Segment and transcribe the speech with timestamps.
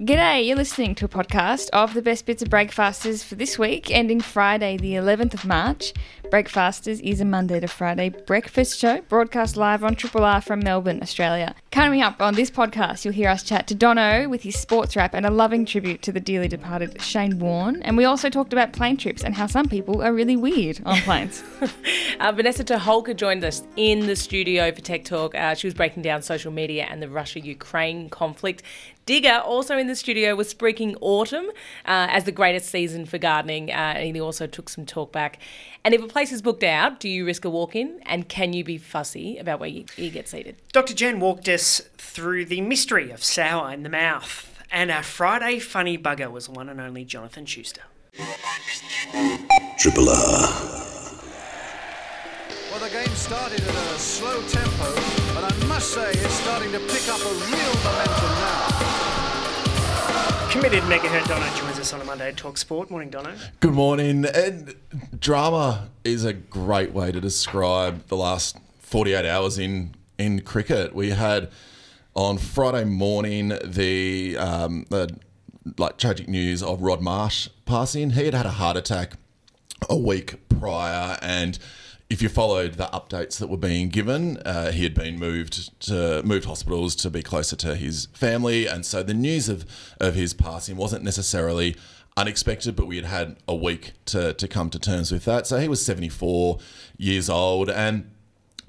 [0.00, 3.90] G'day, you're listening to a podcast of the best bits of Breakfasters for this week,
[3.90, 5.92] ending Friday, the 11th of March.
[6.30, 11.00] Breakfasters is a Monday to Friday breakfast show broadcast live on Triple R from Melbourne,
[11.02, 11.54] Australia.
[11.70, 15.12] Coming up on this podcast, you'll hear us chat to Dono with his sports rap
[15.12, 17.82] and a loving tribute to the dearly departed Shane Warne.
[17.82, 20.96] And we also talked about plane trips and how some people are really weird on
[21.02, 21.42] planes.
[22.20, 25.34] Uh, Vanessa Toholka joined us in the studio for Tech Talk.
[25.34, 28.62] Uh, she was breaking down social media and the Russia Ukraine conflict.
[29.10, 31.46] Digger, also in the studio, was speaking autumn
[31.84, 35.40] uh, as the greatest season for gardening, uh, and he also took some talk back.
[35.82, 37.98] And if a place is booked out, do you risk a walk in?
[38.06, 40.54] And can you be fussy about where you, you get seated?
[40.72, 40.94] Dr.
[40.94, 45.98] Jen walked us through the mystery of sour in the mouth, and our Friday funny
[45.98, 47.82] bugger was one and only Jonathan Schuster.
[49.76, 50.86] Triple R.
[52.70, 54.94] Well, the game started at a slow tempo,
[55.34, 58.69] but I must say it's starting to pick up a real momentum now.
[60.50, 62.90] Committed megahertz Dono joins us on a Monday talk sport.
[62.90, 63.36] Morning, Dono.
[63.60, 64.24] Good morning.
[64.24, 64.74] And
[65.16, 70.92] drama is a great way to describe the last 48 hours in, in cricket.
[70.92, 71.50] We had
[72.14, 75.16] on Friday morning the, um, the
[75.78, 78.10] like tragic news of Rod Marsh passing.
[78.10, 79.12] He had had a heart attack
[79.88, 81.60] a week prior and
[82.10, 86.22] if you followed the updates that were being given, uh, he had been moved to
[86.24, 89.64] moved hospitals to be closer to his family, and so the news of
[90.00, 91.76] of his passing wasn't necessarily
[92.16, 95.46] unexpected, but we had had a week to to come to terms with that.
[95.46, 96.58] So he was seventy four
[96.98, 98.10] years old, and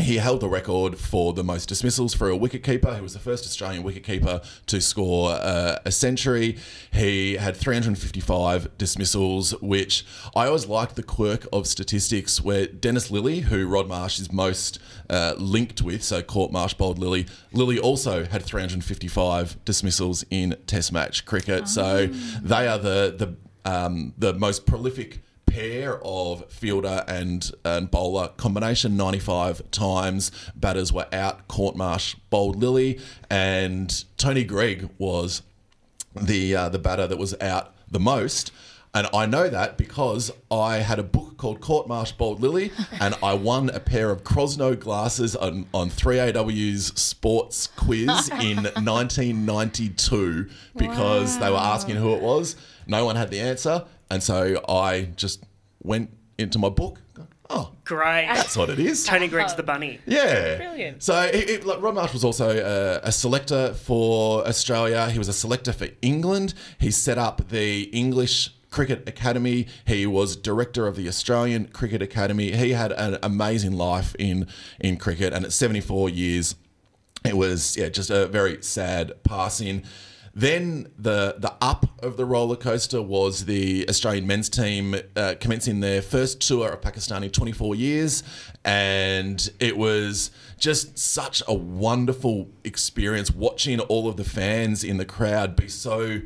[0.01, 2.95] he held the record for the most dismissals for a wicketkeeper.
[2.95, 6.57] He was the first Australian wicketkeeper to score uh, a century.
[6.91, 13.43] He had 355 dismissals, which I always liked the quirk of statistics where Dennis Lillee,
[13.43, 14.79] who Rod Marsh is most
[15.09, 20.91] uh, linked with, so caught Marsh bowled Lillee, Lillee also had 355 dismissals in Test
[20.91, 21.67] match cricket.
[21.67, 22.07] So
[22.41, 23.35] they are the the
[23.69, 28.29] um, the most prolific pair of fielder and, and bowler.
[28.37, 35.41] Combination 95 times batters were out caught marsh bowled Lillee and Tony Greig was
[36.15, 38.51] the uh, the batter that was out the most.
[38.93, 43.33] And I know that because I had a book called Caught Marsh Lillee, and I
[43.35, 51.49] won a pair of Crosno glasses on, on 3AW's sports quiz in 1992 because they
[51.49, 52.57] were asking who it was.
[52.85, 55.43] No one had the answer, and so I just
[55.81, 56.99] went into my book.
[57.49, 58.27] Oh, Great.
[58.27, 59.05] that's what it is.
[59.05, 59.73] Tony Greig's the uh-huh.
[59.73, 59.99] bunny.
[60.05, 61.03] Yeah, Brilliant.
[61.03, 65.09] So it, it, like, Rod Marsh was also a, a selector for Australia.
[65.09, 66.53] He was a selector for England.
[66.79, 69.67] He set up the English Cricket Academy.
[69.85, 72.51] He was director of the Australian Cricket Academy.
[72.51, 74.47] He had an amazing life in
[74.79, 76.55] in cricket, and at 74 years,
[77.25, 79.83] it was yeah just a very sad passing.
[80.33, 85.81] Then the the up of the roller coaster was the Australian men's team uh, commencing
[85.81, 88.23] their first tour of Pakistan in 24 years,
[88.63, 95.05] and it was just such a wonderful experience watching all of the fans in the
[95.05, 96.21] crowd be so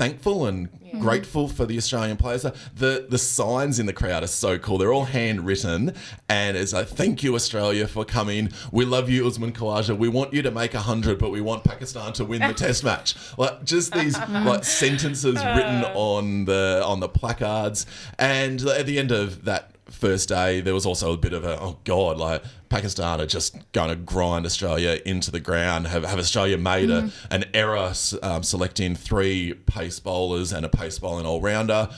[0.00, 0.98] thankful and mm-hmm.
[0.98, 2.42] grateful for the Australian players.
[2.42, 4.78] The the signs in the crowd are so cool.
[4.78, 5.94] They're all handwritten,
[6.26, 8.48] and it's like, "Thank you, Australia, for coming.
[8.72, 9.96] We love you, Usman Khawaja.
[9.98, 13.14] We want you to make hundred, but we want Pakistan to win the Test match."
[13.36, 15.92] Like just these like sentences written uh.
[15.94, 17.84] on the on the placards,
[18.18, 21.60] and at the end of that first day, there was also a bit of a
[21.60, 25.86] oh god, like Pakistan are just going to grind Australia into the ground.
[25.88, 27.92] Have, have Australia made a, an error
[28.22, 31.88] um, selecting three pace bowlers and a pace bowling all rounder?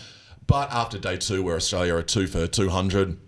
[0.46, 3.18] But after day two, where Australia are two for two hundred,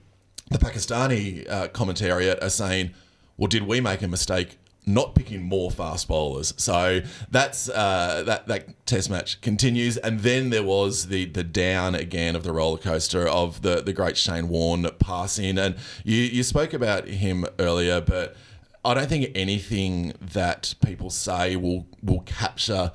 [0.50, 2.90] the Pakistani uh, commentariat are saying,
[3.36, 7.00] "Well, did we make a mistake?" Not picking more fast bowlers, so
[7.30, 12.36] that's uh, that that test match continues, and then there was the the down again
[12.36, 16.74] of the roller coaster of the the great Shane Warne passing, and you you spoke
[16.74, 18.36] about him earlier, but
[18.84, 22.92] I don't think anything that people say will will capture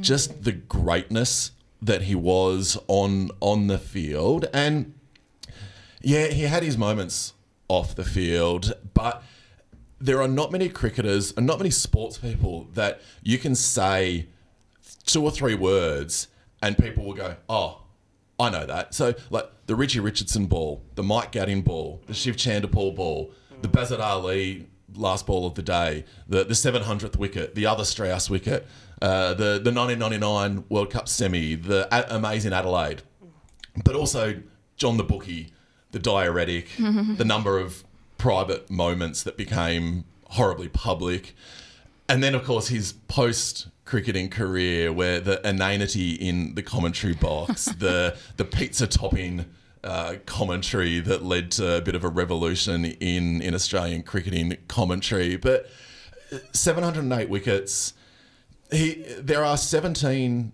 [0.00, 4.94] just the greatness that he was on on the field, and
[6.00, 7.34] yeah, he had his moments
[7.68, 9.22] off the field, but
[10.00, 14.26] there are not many cricketers and not many sports people that you can say
[15.04, 16.28] two or three words
[16.62, 17.82] and people will go, oh,
[18.38, 18.94] I know that.
[18.94, 23.68] So, like the Richie Richardson ball, the Mike Gatting ball, the Shiv Chanderpaul ball, the
[23.68, 28.66] Basit Ali last ball of the day, the, the 700th wicket, the other Strauss wicket,
[29.02, 33.02] uh, the, the 1999 World Cup semi, the a- amazing Adelaide,
[33.84, 34.40] but also
[34.76, 35.52] John the Bookie,
[35.90, 37.84] the diuretic, the number of
[38.18, 41.34] private moments that became horribly public.
[42.08, 47.64] and then, of course, his post cricketing career, where the inanity in the commentary box,
[47.78, 49.46] the the pizza topping
[49.82, 55.36] uh, commentary that led to a bit of a revolution in in Australian cricketing commentary.
[55.36, 55.70] But
[56.52, 57.94] 708 wickets.
[58.70, 60.52] He there are 17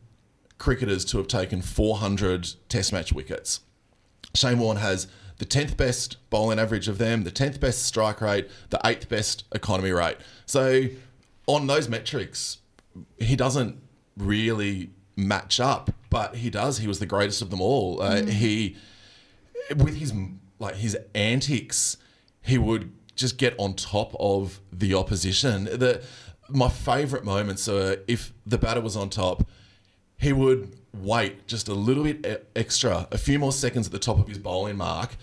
[0.59, 3.61] cricketers to have taken 400 Test match wickets.
[4.35, 5.09] Shane Warne has
[5.39, 9.45] the 10th best bowling average of them, the 10th best strike rate, the 8th best
[9.53, 10.17] economy rate.
[10.47, 10.85] So,
[11.47, 12.59] on those metrics,
[13.19, 13.81] he doesn't
[14.17, 16.79] really match up, but he does.
[16.79, 18.01] He was the greatest of them all.
[18.01, 18.77] Uh, He,
[19.77, 20.13] with his
[20.59, 21.97] like his antics,
[22.43, 25.65] he would just get on top of the opposition.
[25.65, 26.03] The
[26.49, 29.49] my favourite moments are if the batter was on top,
[30.25, 34.19] he would wait just a little bit extra, a few more seconds at the top
[34.19, 35.17] of his bowling mark.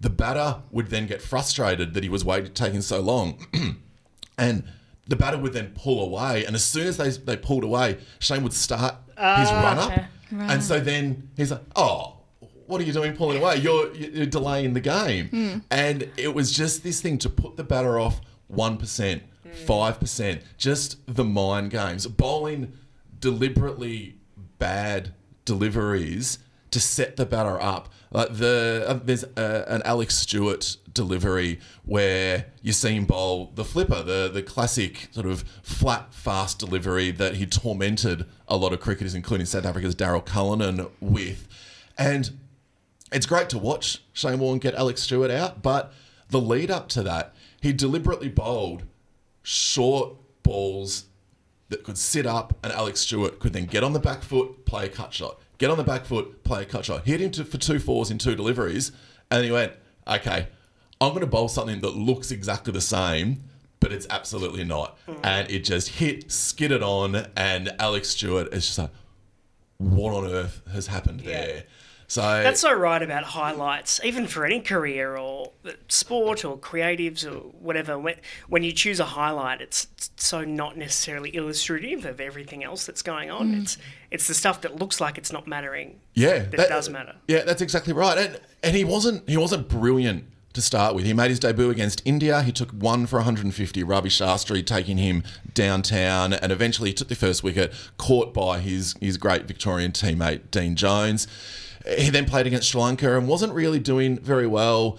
[0.00, 3.46] The batter would then get frustrated that he was waiting, taking so long,
[4.38, 4.64] and
[5.06, 6.44] the batter would then pull away.
[6.44, 9.92] And as soon as they they pulled away, Shane would start his oh, run up,
[10.30, 12.18] and so then he's like, "Oh,
[12.66, 13.56] what are you doing pulling away?
[13.56, 15.58] You're you're delaying the game." Hmm.
[15.70, 19.50] And it was just this thing to put the batter off one percent, hmm.
[19.50, 22.72] five percent, just the mind games, bowling
[23.20, 24.17] deliberately
[24.58, 25.14] bad
[25.44, 26.38] deliveries
[26.70, 27.88] to set the batter up.
[28.10, 34.42] Like the uh, there's an Alex Stewart delivery where him bowl the flipper, the the
[34.42, 39.66] classic sort of flat fast delivery that he tormented a lot of cricketers, including South
[39.66, 41.48] Africa's Daryl Cullinan, with,
[41.96, 42.30] and
[43.12, 45.92] it's great to watch Shane Warne get Alex Stewart out, but
[46.30, 48.84] the lead up to that, he deliberately bowled
[49.42, 51.04] short balls
[51.68, 54.86] that could sit up, and Alex Stewart could then get on the back foot, play
[54.86, 55.38] a cut shot.
[55.58, 57.04] Get on the back foot, play a cut shot.
[57.04, 58.92] Hit him to, for two fours in two deliveries,
[59.30, 59.72] and he went,
[60.06, 60.48] okay,
[61.00, 63.42] I'm going to bowl something that looks exactly the same,
[63.80, 64.98] but it's absolutely not.
[65.06, 65.14] Hmm.
[65.22, 68.90] And it just hit, skidded on, and Alex Stewart is just like,
[69.76, 71.64] what on earth has happened there?
[72.10, 75.52] So That's so right about highlights, even for any career or
[75.88, 77.98] sport or creatives or whatever.
[77.98, 78.14] When,
[78.48, 83.30] when you choose a highlight, it's so not necessarily illustrative of everything else that's going
[83.30, 83.52] on.
[83.54, 83.76] It's
[84.10, 86.00] it's the stuff that looks like it's not mattering.
[86.14, 87.14] Yeah, that, does matter.
[87.28, 88.16] Yeah, that's exactly right.
[88.16, 91.04] And and he wasn't he wasn't brilliant to start with.
[91.04, 92.42] He made his debut against India.
[92.42, 93.82] He took one for 150.
[93.82, 98.94] Ravi Shastri taking him downtown, and eventually he took the first wicket, caught by his
[98.98, 101.28] his great Victorian teammate Dean Jones.
[101.96, 104.98] He then played against Sri Lanka and wasn't really doing very well.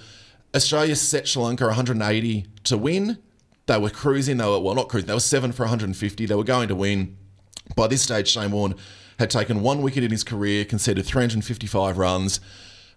[0.56, 3.18] Australia set Sri Lanka 180 to win.
[3.68, 4.38] They were cruising.
[4.38, 5.08] They were well, not cruising.
[5.08, 6.26] They were seven for 150.
[6.26, 7.18] They were going to win.
[7.76, 8.74] By this stage, Shane Warne
[9.20, 12.40] had taken one wicket in his career, conceded 355 runs.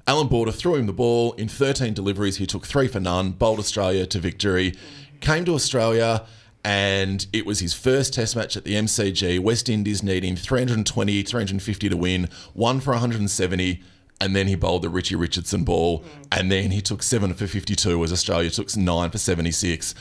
[0.06, 2.38] Allan Border threw him the ball in 13 deliveries.
[2.38, 4.74] He took three for none, bowled Australia to victory.
[5.20, 6.24] Came to Australia,
[6.64, 9.40] and it was his first Test match at the MCG.
[9.40, 13.82] West Indies needing 320, 350 to win, one for 170.
[14.20, 16.26] And then he bowled the Richie Richardson ball, mm.
[16.30, 19.96] and then he took seven for 52 as Australia took nine for 76.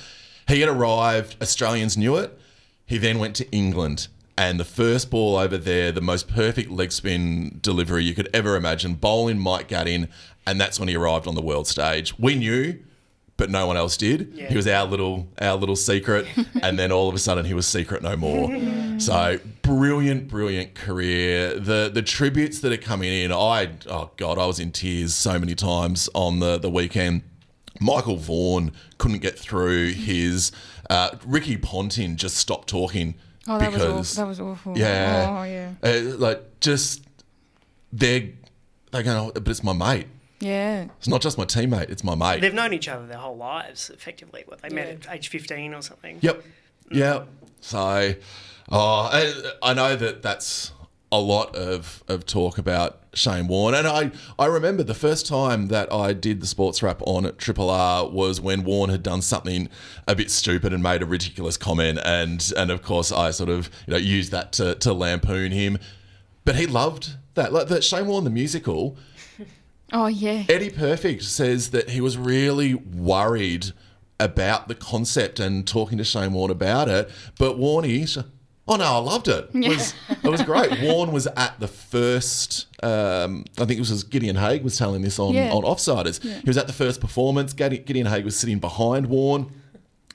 [0.47, 2.37] He had arrived, Australians knew it.
[2.85, 6.91] He then went to England, and the first ball over there, the most perfect leg
[6.91, 10.07] spin delivery you could ever imagine, bowling Mike Gatting,
[10.45, 12.17] and that's when he arrived on the world stage.
[12.19, 12.77] We knew,
[13.41, 14.35] but no one else did.
[14.49, 16.27] He was our little our little secret,
[16.61, 18.55] and then all of a sudden he was secret no more.
[18.99, 21.57] so brilliant, brilliant career.
[21.57, 25.39] The the tributes that are coming in, I oh god, I was in tears so
[25.39, 27.23] many times on the the weekend.
[27.79, 30.51] Michael Vaughan couldn't get through his.
[30.87, 33.15] Uh, Ricky Ponting just stopped talking
[33.47, 34.23] Oh, that was because awful.
[34.23, 34.77] That was awful.
[34.77, 35.71] yeah, Oh, yeah.
[35.81, 37.03] Uh, like just
[37.91, 38.29] they're
[38.91, 40.05] they're going, but it's my mate.
[40.41, 40.87] Yeah.
[40.97, 42.41] It's not just my teammate; it's my mate.
[42.41, 44.43] They've known each other their whole lives, effectively.
[44.45, 46.17] What they met at age 15 or something.
[46.21, 46.43] Yep.
[46.43, 46.45] Mm.
[46.91, 47.23] Yeah.
[47.61, 48.15] So,
[48.71, 50.73] oh, I, I know that that's
[51.11, 53.75] a lot of, of talk about Shane Warne.
[53.75, 57.69] And I, I remember the first time that I did the sports wrap on Triple
[57.69, 59.67] R was when Warne had done something
[60.07, 61.99] a bit stupid and made a ridiculous comment.
[62.05, 65.77] And, and of course, I sort of you know, used that to, to lampoon him.
[66.45, 67.51] But he loved that.
[67.51, 68.97] Like that Shane Warne, the musical,
[69.91, 70.43] Oh, yeah.
[70.49, 73.67] Eddie Perfect says that he was really worried
[74.19, 77.09] about the concept and talking to Shane Warne about it.
[77.39, 78.23] But Warney,
[78.67, 79.49] oh no, I loved it.
[79.53, 79.93] It was,
[80.23, 80.79] it was great.
[80.81, 85.17] Warne was at the first, um, I think it was Gideon Haigh was telling this
[85.19, 85.51] on, Yeah.
[85.51, 86.21] on Offsiders.
[86.23, 87.51] He was at the first performance.
[87.53, 89.51] Gideon Haigh was sitting behind Warne.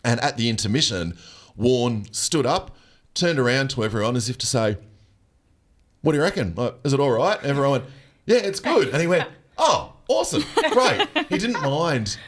[0.05, 1.19] And at the intermission,
[1.57, 2.77] Warne stood up,
[3.15, 4.77] turned around to everyone as if to say,
[6.03, 6.55] what do you reckon?
[6.57, 7.43] Like, is it all right?
[7.43, 7.85] Everyone went,
[8.25, 8.89] yeah, it's good.
[8.91, 11.07] And he went, oh, awesome, great.
[11.29, 12.19] He didn't mind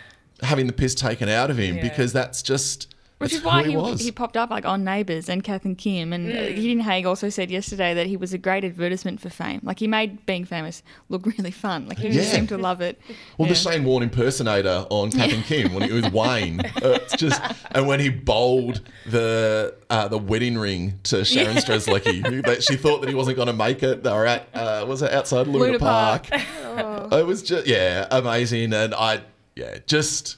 [0.42, 1.82] having the piss taken out of him Yeah.
[1.82, 4.00] because that's just Which That's is why he he, was.
[4.00, 6.12] he popped up like on Neighbours and Kath and Kim.
[6.12, 6.54] And Mm.
[6.54, 9.60] Gideon Haigh also said yesterday that he was a great advertisement for fame.
[9.64, 11.88] Like he made being famous look really fun.
[11.88, 12.36] Like he just Yeah.
[12.36, 13.00] seemed to love it.
[13.36, 13.54] Well, Yeah.
[13.54, 17.42] the Shane Warne impersonator on Kath and Kim when he was Wayne, uh, it's just
[17.72, 22.76] and when he bowled the uh, the wedding ring to Sharon Strzelecki, who- that she
[22.76, 24.04] thought that he wasn't going to make it.
[24.04, 26.26] They were at uh, was it outside Luna, Luna Park?
[26.28, 27.12] Park.
[27.12, 29.22] It was just yeah, amazing, and I
[29.56, 30.36] yeah just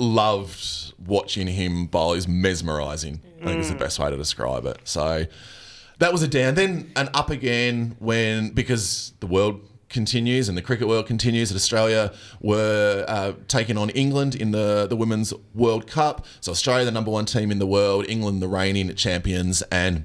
[0.00, 2.14] loved watching him bowl.
[2.14, 3.20] He's mesmerising.
[3.42, 4.78] I think is the best way to describe it.
[4.84, 5.26] So
[5.98, 6.54] that was a down.
[6.54, 11.50] Then an up again when because the world continues and the cricket world continues.
[11.50, 16.26] And Australia were uh, taking on England in the the Women's World Cup.
[16.40, 20.04] So Australia, the number one team in the world, England, the reigning champions, and.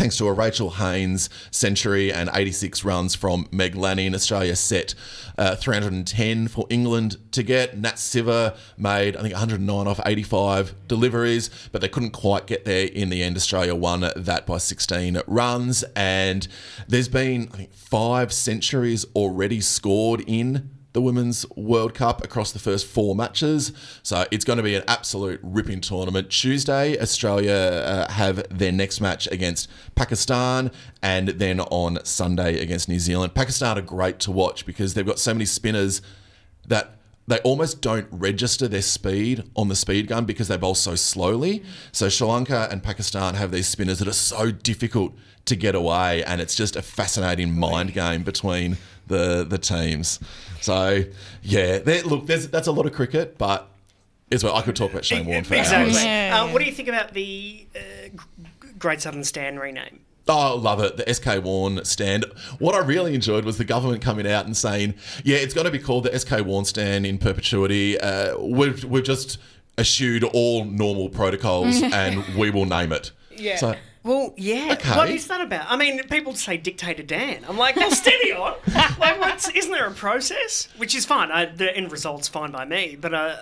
[0.00, 4.94] Thanks to a Rachel Haynes century and 86 runs from Meg Lanning, Australia set
[5.36, 7.76] uh, 310 for England to get.
[7.76, 12.86] Nat Siver made, I think, 109 off 85 deliveries, but they couldn't quite get there
[12.86, 13.36] in the end.
[13.36, 15.82] Australia won that by 16 runs.
[15.94, 16.48] And
[16.88, 22.58] there's been, I think, five centuries already scored in the Women's World Cup across the
[22.58, 23.72] first four matches.
[24.02, 26.30] So it's going to be an absolute ripping tournament.
[26.30, 30.70] Tuesday, Australia uh, have their next match against Pakistan,
[31.02, 33.34] and then on Sunday against New Zealand.
[33.34, 36.02] Pakistan are great to watch because they've got so many spinners
[36.66, 40.96] that they almost don't register their speed on the speed gun because they bowl so
[40.96, 41.62] slowly.
[41.92, 46.24] So Sri Lanka and Pakistan have these spinners that are so difficult to get away,
[46.24, 50.18] and it's just a fascinating mind game between the the teams.
[50.60, 51.04] So
[51.42, 53.68] yeah, there- look, there's, that's a lot of cricket, but
[54.30, 55.92] is well, I could talk about Shane Warne for Exactly.
[55.94, 56.04] hours.
[56.04, 56.40] Yeah.
[56.44, 57.80] Uh, what do you think about the uh,
[58.78, 60.00] Great Southern Stand rename?
[60.28, 60.96] Oh, I love it.
[60.96, 62.24] The SK Warne stand.
[62.60, 65.72] What I really enjoyed was the government coming out and saying, yeah, it's going to
[65.72, 67.98] be called the SK Warne stand in perpetuity.
[67.98, 69.38] Uh, we've, we've just
[69.76, 73.10] eschewed all normal protocols and we will name it.
[73.34, 73.56] Yeah.
[73.56, 74.70] So, Well, yeah.
[74.72, 74.96] Okay.
[74.96, 75.66] What is that about?
[75.68, 77.44] I mean, people say Dictator Dan.
[77.48, 78.54] I'm like, well, steady on.
[78.98, 80.68] like, what's, isn't there a process?
[80.78, 81.30] Which is fine.
[81.30, 82.96] I, the end result's fine by me.
[82.98, 83.36] But uh,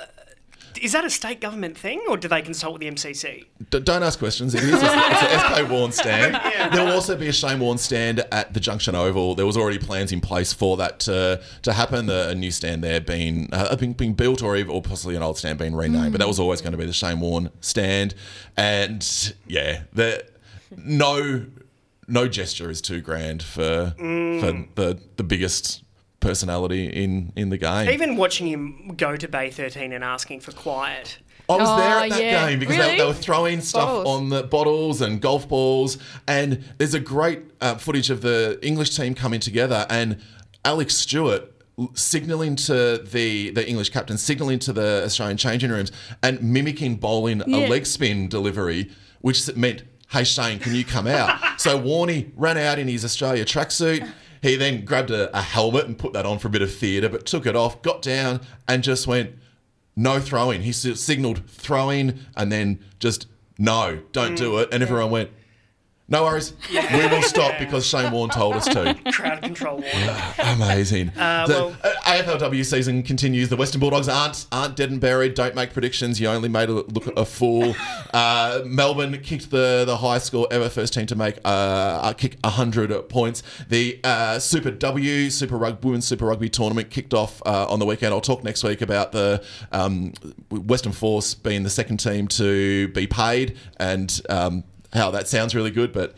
[0.81, 3.47] is that a state government thing, or do they consult with the MCC?
[3.71, 4.55] d- don't ask questions.
[4.55, 4.75] It is.
[4.75, 6.39] It's, it's a SK Warne stand.
[6.73, 9.35] There will also be a Shane Warne stand at the Junction Oval.
[9.35, 12.07] There was already plans in place for that to, to happen.
[12.07, 15.23] The, a new stand there being, uh, being being built, or even, or possibly an
[15.23, 16.13] old stand being renamed.
[16.13, 18.15] But that was always going to be the Shane Warne stand.
[18.57, 20.27] And yeah, the
[20.77, 21.47] no
[22.07, 25.83] no gesture is too grand for for the the biggest
[26.21, 27.91] personality in in the game.
[27.91, 31.19] Even watching him go to Bay 13 and asking for quiet.
[31.51, 32.49] I was there Oh, at that yeah.
[32.51, 32.91] game because Really?
[32.93, 34.07] they, they were throwing stuff Bottles.
[34.19, 35.97] on the bottles and golf balls.
[36.27, 40.19] And there's a great uh, footage of the English team coming together and
[40.65, 41.51] Alex Stewart
[41.95, 47.43] signaling to the the English captain, signaling to the Australian changing rooms, and mimicking bowling
[47.47, 47.67] Yeah.
[47.67, 52.57] a leg spin delivery, which meant, "Hey Shane, can you come out?" so Warney ran
[52.57, 54.09] out in his Australia tracksuit.
[54.41, 57.09] He then grabbed a, a helmet and put that on for a bit of theatre,
[57.09, 59.33] but took it off, got down, and just went
[59.97, 60.63] no throwing.
[60.63, 63.27] He signaled throwing and then just
[63.59, 64.63] no, don't do mm.
[64.63, 64.69] it.
[64.73, 65.31] And everyone went,
[66.11, 66.55] no worries.
[66.73, 68.97] We will stop because Shane Warne told us to.
[69.13, 69.85] Crowd control.
[70.39, 71.11] Amazing.
[71.11, 73.51] Uh, the well- AFLW season continues.
[73.51, 75.35] The Western Bulldogs aren't aren't dead and buried.
[75.35, 76.19] Don't make predictions.
[76.19, 77.75] You only made a look a fool.
[78.15, 80.71] Uh, Melbourne kicked the the highest score ever.
[80.71, 83.43] First team to make uh, uh, kick hundred points.
[83.69, 87.87] The uh, Super W Super Rugby Women's Super Rugby tournament kicked off uh, on the
[87.87, 88.15] weekend.
[88.15, 90.13] I'll talk next week about the um,
[90.51, 94.21] Western Force being the second team to be paid and.
[94.31, 96.15] Um, how that sounds really good, but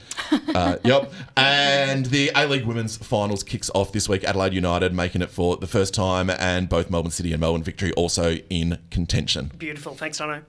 [0.54, 1.12] uh, yep.
[1.36, 4.22] And the A League Women's Finals kicks off this week.
[4.24, 7.92] Adelaide United making it for the first time, and both Melbourne City and Melbourne Victory
[7.92, 9.50] also in contention.
[9.58, 9.94] Beautiful.
[9.94, 10.42] Thanks, Dono.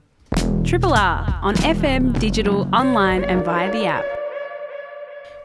[0.64, 4.06] Triple R on FM, digital, online, and via the app.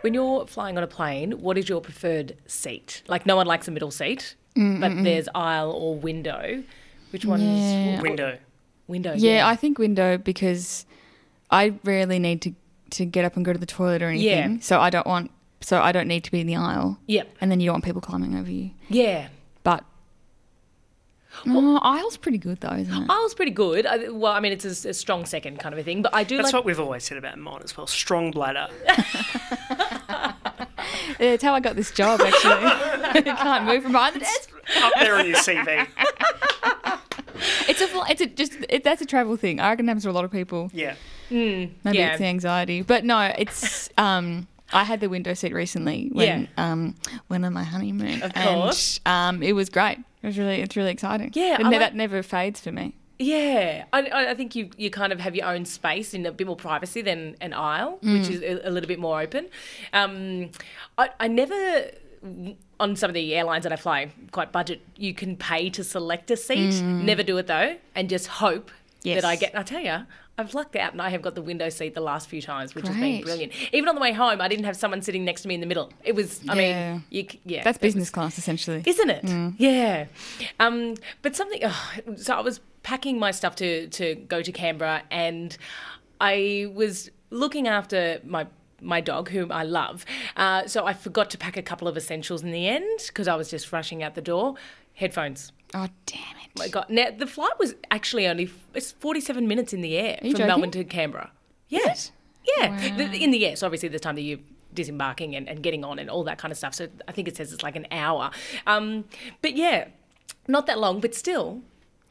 [0.02, 3.02] When you're flying on a plane, what is your preferred seat?
[3.08, 5.04] Like, no one likes a middle seat, mm, but mm, mm.
[5.04, 6.62] there's aisle or window.
[7.10, 7.96] Which one Yeah.
[7.96, 8.38] is Window.
[8.86, 9.14] window?
[9.16, 10.86] Yeah, I think window because
[11.50, 12.54] I rarely need to
[12.90, 14.52] to get up and go to the toilet or anything.
[14.54, 14.60] Yeah.
[14.60, 15.30] So I don't want.
[15.60, 16.98] So I don't need to be in the aisle.
[17.06, 17.28] Yep.
[17.40, 18.70] And then you don't want people climbing over you.
[18.88, 19.28] Yeah.
[19.62, 19.84] But
[21.44, 23.10] well, oh, aisle's pretty good though, isn't it?
[23.10, 23.86] Aisle's pretty good.
[23.86, 26.24] I, well, I mean, it's a, a strong second kind of a thing, but I
[26.24, 26.54] do That's like.
[26.54, 27.86] what we've always said about mine as well.
[27.86, 28.68] Strong bladder.
[31.18, 32.20] Yeah, it's how I got this job.
[32.20, 34.50] Actually, I can't move from behind the desk.
[34.78, 35.86] Up there on your CV.
[37.68, 37.88] It's a.
[38.10, 38.56] It's a just.
[38.68, 39.60] It, that's a travel thing.
[39.60, 40.70] I reckon it happens to a lot of people.
[40.72, 40.96] Yeah.
[41.30, 42.10] Maybe Yeah.
[42.10, 43.88] it's the anxiety, but no, it's.
[43.98, 46.96] um I had the window seat recently when um
[47.28, 49.00] when on my honeymoon, Of and course.
[49.06, 49.98] um it was great.
[50.22, 51.30] It was really it's really exciting.
[51.34, 52.94] Yeah, and like- that never fades for me.
[53.18, 56.46] Yeah, I, I think you you kind of have your own space in a bit
[56.46, 59.46] more privacy than an aisle, which is a, a little bit more open.
[59.94, 60.50] Um,
[60.98, 61.90] I, I never
[62.78, 66.30] on some of the airlines that I fly, quite budget, you can pay to select
[66.30, 66.82] a seat.
[66.82, 68.70] Never do it though, and just hope
[69.02, 69.22] Yes.
[69.22, 69.56] that I get.
[69.56, 70.00] I tell you.
[70.38, 72.86] I've lucked out and I have got the window seat the last few times, which
[72.86, 73.52] has been brilliant.
[73.72, 75.66] Even on the way home, I didn't have someone sitting next to me in the
[75.66, 75.90] middle.
[76.04, 76.92] It was, I Yeah.
[76.92, 78.82] mean, you, yeah, That's it was- business class, essentially.
[78.84, 79.54] isn't it?
[79.58, 80.06] Yeah.
[80.60, 81.60] Um, but something.
[81.64, 85.56] Oh, so I was packing my stuff to to go to Canberra, and
[86.20, 88.46] I was looking after my
[88.82, 90.04] my dog, whom I love.
[90.36, 93.34] Uh, so I forgot to pack a couple of essentials in the end because I
[93.34, 94.54] was just rushing out the door.
[94.92, 95.52] Headphones.
[95.76, 96.58] Oh, damn it.
[96.58, 96.86] My God.
[96.88, 100.46] Now the flight was actually only it's forty seven minutes in the air from joking?
[100.46, 101.30] Melbourne to Canberra.
[101.68, 101.94] Yeah.
[102.56, 102.96] Yeah.
[102.96, 103.56] The- in the air.
[103.56, 104.38] So obviously the time that you
[104.72, 106.74] disembarking and, and getting on and all that kind of stuff.
[106.74, 108.30] So I think it says it's like an hour.
[108.66, 109.04] Um,
[109.42, 109.88] but yeah,
[110.48, 111.60] not that long, but still.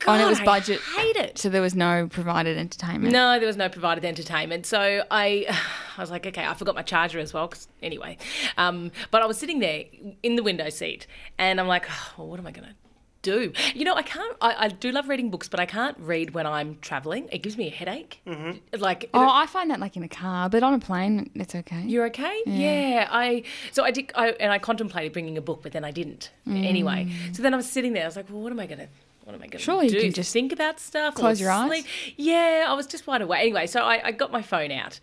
[0.07, 0.81] Oh, and it God, was I budget.
[0.95, 1.37] hate it.
[1.39, 3.13] So there was no provided entertainment.
[3.13, 4.65] No, there was no provided entertainment.
[4.65, 5.45] So I,
[5.97, 7.47] I was like, okay, I forgot my charger as well.
[7.47, 8.17] Cause anyway,
[8.57, 9.85] um, but I was sitting there
[10.21, 11.07] in the window seat,
[11.37, 12.75] and I'm like, oh, well, what am I gonna
[13.25, 13.51] do?
[13.73, 14.35] You know, I can't.
[14.41, 17.27] I, I do love reading books, but I can't read when I'm traveling.
[17.31, 18.21] It gives me a headache.
[18.25, 18.79] Mm-hmm.
[18.81, 21.81] Like, Oh, I find that like in a car, but on a plane, it's okay.
[21.85, 22.41] you're okay?
[22.45, 23.07] Yeah.
[23.11, 26.31] I so I did, I, and I contemplated bringing a book, but then I didn't.
[26.47, 28.03] Anyway, so then I was sitting there.
[28.03, 28.87] I was like, well, what am I gonna?
[29.23, 29.95] What am I going to Surely do?
[29.95, 31.15] you can just think about stuff.
[31.15, 31.83] close your eyes?
[32.15, 33.41] Yeah, I was just wide awake.
[33.41, 34.99] Anyway, so I, I got my phone out,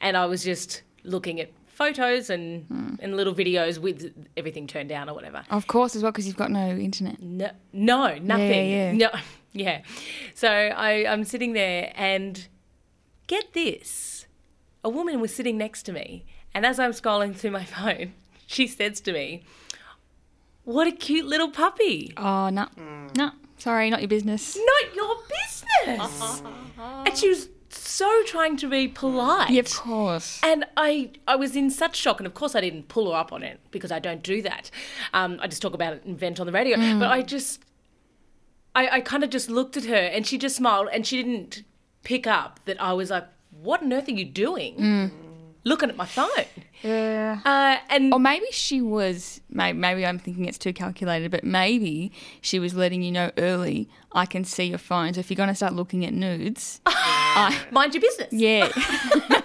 [0.00, 1.50] and I was just looking at
[1.84, 2.94] photos and Hmm.
[3.02, 3.98] and little videos with
[4.36, 5.40] everything turned down or whatever.
[5.50, 7.16] Of course, as well, because you've got no internet.
[7.22, 8.70] No, no, nothing.
[8.70, 8.92] yeah.
[8.92, 9.10] No,
[9.64, 9.78] yeah.
[10.34, 12.46] So I, I'm sitting there, and
[13.26, 14.26] get this:
[14.84, 18.12] a woman was sitting next to me, and as I'm scrolling through my phone,
[18.46, 19.42] she says to me,
[20.64, 22.66] "What a cute little puppy." Oh, no.
[23.16, 23.30] No.
[23.56, 24.56] Sorry, not your business.
[24.72, 26.42] Not your business.
[27.06, 27.48] and she was
[27.90, 29.50] so trying to be polite.
[29.50, 30.40] Yeah, of course.
[30.42, 33.32] And I, I was in such shock, and of course I didn't pull her up
[33.32, 34.70] on it because I don't do that.
[35.12, 36.76] Um, I just talk about it and vent on the radio.
[36.76, 37.00] Mm.
[37.00, 37.62] But I just,
[38.74, 41.64] I, I kind of just looked at her, and she just smiled, and she didn't
[42.02, 45.10] pick up that I was like, "What on earth are you doing?" Mm.
[45.64, 46.28] Looking at my phone.
[46.82, 47.40] Yeah.
[47.44, 52.12] Uh, and Or maybe she was, maybe, maybe I'm thinking it's too calculated, but maybe
[52.40, 55.12] she was letting you know early, I can see your phone.
[55.14, 58.28] So if you're going to start looking at nudes, I, mind your business.
[58.32, 58.70] yeah.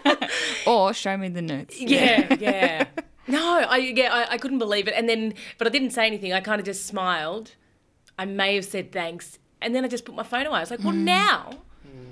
[0.67, 1.80] or show me the nudes.
[1.80, 2.86] Yeah, yeah.
[3.28, 4.93] No, I yeah, I, I couldn't believe it.
[4.95, 6.32] And then, but I didn't say anything.
[6.34, 7.56] I kind of just smiled.
[8.17, 10.58] I may have said thanks, and then I just put my phone away.
[10.58, 11.49] I was like, well, now,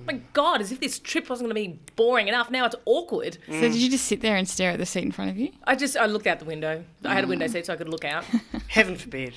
[0.05, 2.49] my God, as if this trip wasn't going to be boring enough.
[2.51, 3.37] Now it's awkward.
[3.47, 5.49] So did you just sit there and stare at the seat in front of you?
[5.65, 6.83] I just I looked out the window.
[7.03, 8.25] I had a window seat so I could look out.
[8.67, 9.33] Heaven forbid.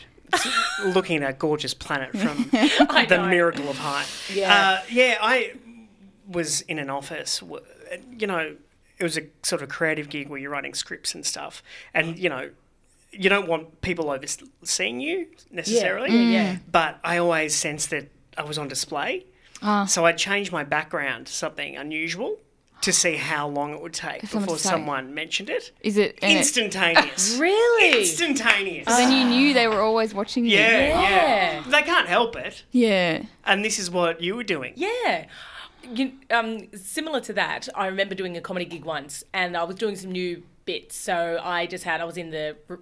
[0.85, 2.48] Looking at a gorgeous planet from
[2.90, 3.29] I the know.
[3.29, 4.07] miracle of height.
[4.35, 4.52] Yeah.
[4.52, 5.52] Uh, yeah, I
[6.29, 7.42] was in an office,
[8.18, 8.57] you know,
[8.98, 11.62] it was a sort of creative gig where you're writing scripts and stuff.
[11.94, 12.50] And, you know,
[13.12, 16.11] you don't want people overseeing you necessarily.
[16.11, 16.57] Yeah, yeah.
[16.70, 19.24] But I always sensed that I was on display.
[19.87, 22.38] So I changed my background to something unusual
[22.83, 25.73] to see how long it would take someone before someone mentioned it.
[25.81, 26.19] Is it?
[26.23, 27.38] and it- Instantaneous.
[27.40, 28.01] Really?
[28.01, 28.87] Instantaneous.
[28.87, 30.59] then you knew they were always watching you.
[30.59, 31.01] Yeah, Yeah.
[31.03, 31.62] yeah.
[31.69, 32.64] They can't help it.
[32.73, 33.23] Yeah.
[33.45, 34.75] And this is what you were doing.
[34.77, 35.27] Yeah.
[35.90, 39.77] You, um, similar to that, I remember doing a comedy gig once, and I was
[39.77, 40.97] doing some new bits.
[40.97, 42.81] So I just had I was in the r-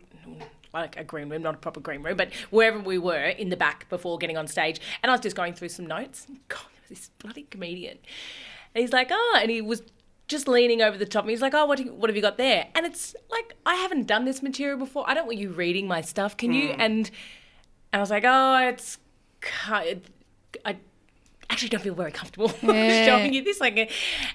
[0.80, 3.56] like a green room, not a proper green room, but wherever we were in the
[3.56, 6.26] back before getting on stage, and I was just going through some notes.
[6.48, 7.98] God, there was this bloody comedian,
[8.74, 9.82] and he's like, oh, and he was
[10.26, 11.32] just leaning over the top me.
[11.32, 12.66] He's like, oh, what, you- what have you got there?
[12.74, 15.04] And it's like I haven't done this material before.
[15.08, 16.36] I don't want you reading my stuff.
[16.36, 16.72] Can you?
[16.74, 16.80] Hmm.
[16.80, 17.10] And
[17.92, 18.98] and I was like, oh, it's
[20.64, 20.76] I
[21.54, 23.06] actually don't feel very comfortable Yeah.
[23.06, 23.60] showing you this.
[23.60, 23.86] Like, uh,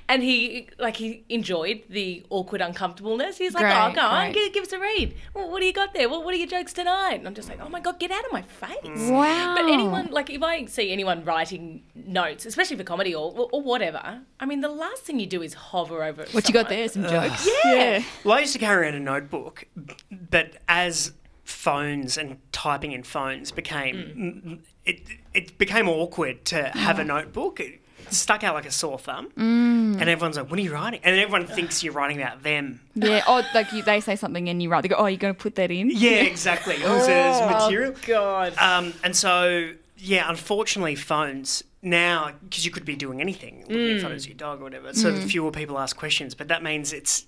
[0.08, 3.38] and he like he enjoyed the awkward uncomfortableness.
[3.38, 5.15] He's like, oh, Great, oh, go on, give, give us a read.
[5.34, 6.10] Well, what do you got there?
[6.10, 7.15] Well, what are your jokes tonight?
[7.15, 8.77] And I'm just like, oh my god, get out of my face.
[8.84, 9.12] Mm.
[9.12, 9.55] Wow.
[9.55, 14.21] But anyone, like, if I see anyone writing notes, especially for comedy or, or whatever,
[14.39, 16.25] I mean, the last thing you do is hover over.
[16.32, 16.88] What you got there?
[16.88, 17.47] Some jokes?
[17.65, 18.01] Yeah.
[18.23, 19.65] Well, I used to carry around a notebook,
[20.10, 21.12] but as
[21.49, 24.45] phones and typing in phones became, mm.
[24.45, 25.01] m- it,
[25.33, 27.59] it became awkward to have a notebook.
[27.59, 29.29] It stuck out like a sore thumb.
[29.38, 29.99] Mm.
[29.99, 31.01] And everyone's like, what are you writing?
[31.03, 32.81] And everyone thinks you're writing about them.
[32.95, 33.23] Yeah.
[33.27, 34.81] Or like you, they say something and you write.
[34.81, 36.77] They go, "Oh, you're going to put that in." Yeah, exactly.
[36.83, 37.93] Oh, so there's material.
[38.05, 38.57] God.
[38.57, 43.97] Um, and so, yeah, unfortunately, phones now, because you could be doing anything, looking at
[43.97, 44.01] mm.
[44.01, 46.33] photos of your dog or whatever, so fewer people ask questions.
[46.35, 47.25] But that means it's,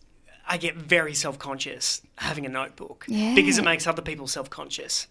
[0.53, 3.33] I get very self conscious having a notebook Yeah.
[3.35, 5.07] because it makes other people self conscious.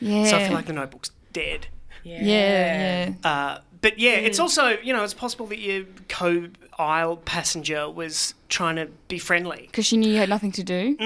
[0.00, 0.24] Yeah.
[0.26, 1.68] So I feel like the notebook's dead.
[2.04, 2.20] Yeah.
[2.22, 3.08] Yeah.
[3.22, 3.30] Yeah.
[3.30, 4.42] Uh, but yeah, it's Mm.
[4.42, 9.62] also you know it's possible that your co-aisle passenger was trying to be friendly.
[9.66, 10.96] Because she knew you had nothing to do.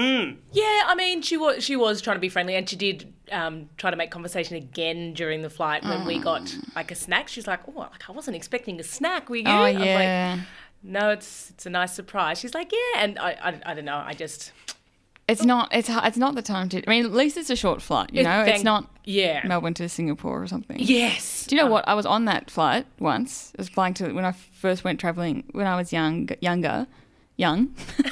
[0.51, 3.69] Yeah, I mean, she was she was trying to be friendly, and she did um,
[3.77, 7.27] try to make conversation again during the flight when we got like a snack.
[7.27, 9.29] She's like, "Oh, like I wasn't expecting a snack.
[9.29, 10.39] Were you?" Oh, I was like, yeah.
[10.83, 12.39] No, it's it's a nice surprise.
[12.39, 13.97] She's like, "Yeah," and I I, I don't know.
[14.05, 14.51] I just
[15.27, 15.69] It's not.
[15.73, 16.81] It's hard- it's not the time to.
[16.87, 18.11] I mean, at least it's a short flight.
[18.13, 19.45] You It- know, it's not yeah.
[19.45, 20.77] Melbourne to Singapore or something.
[20.79, 21.45] yes.
[21.47, 21.87] Do you know uh, what?
[21.87, 23.51] I was on that flight once.
[23.57, 26.87] I was flying to when I first went traveling when I was young, younger,
[27.35, 27.75] young.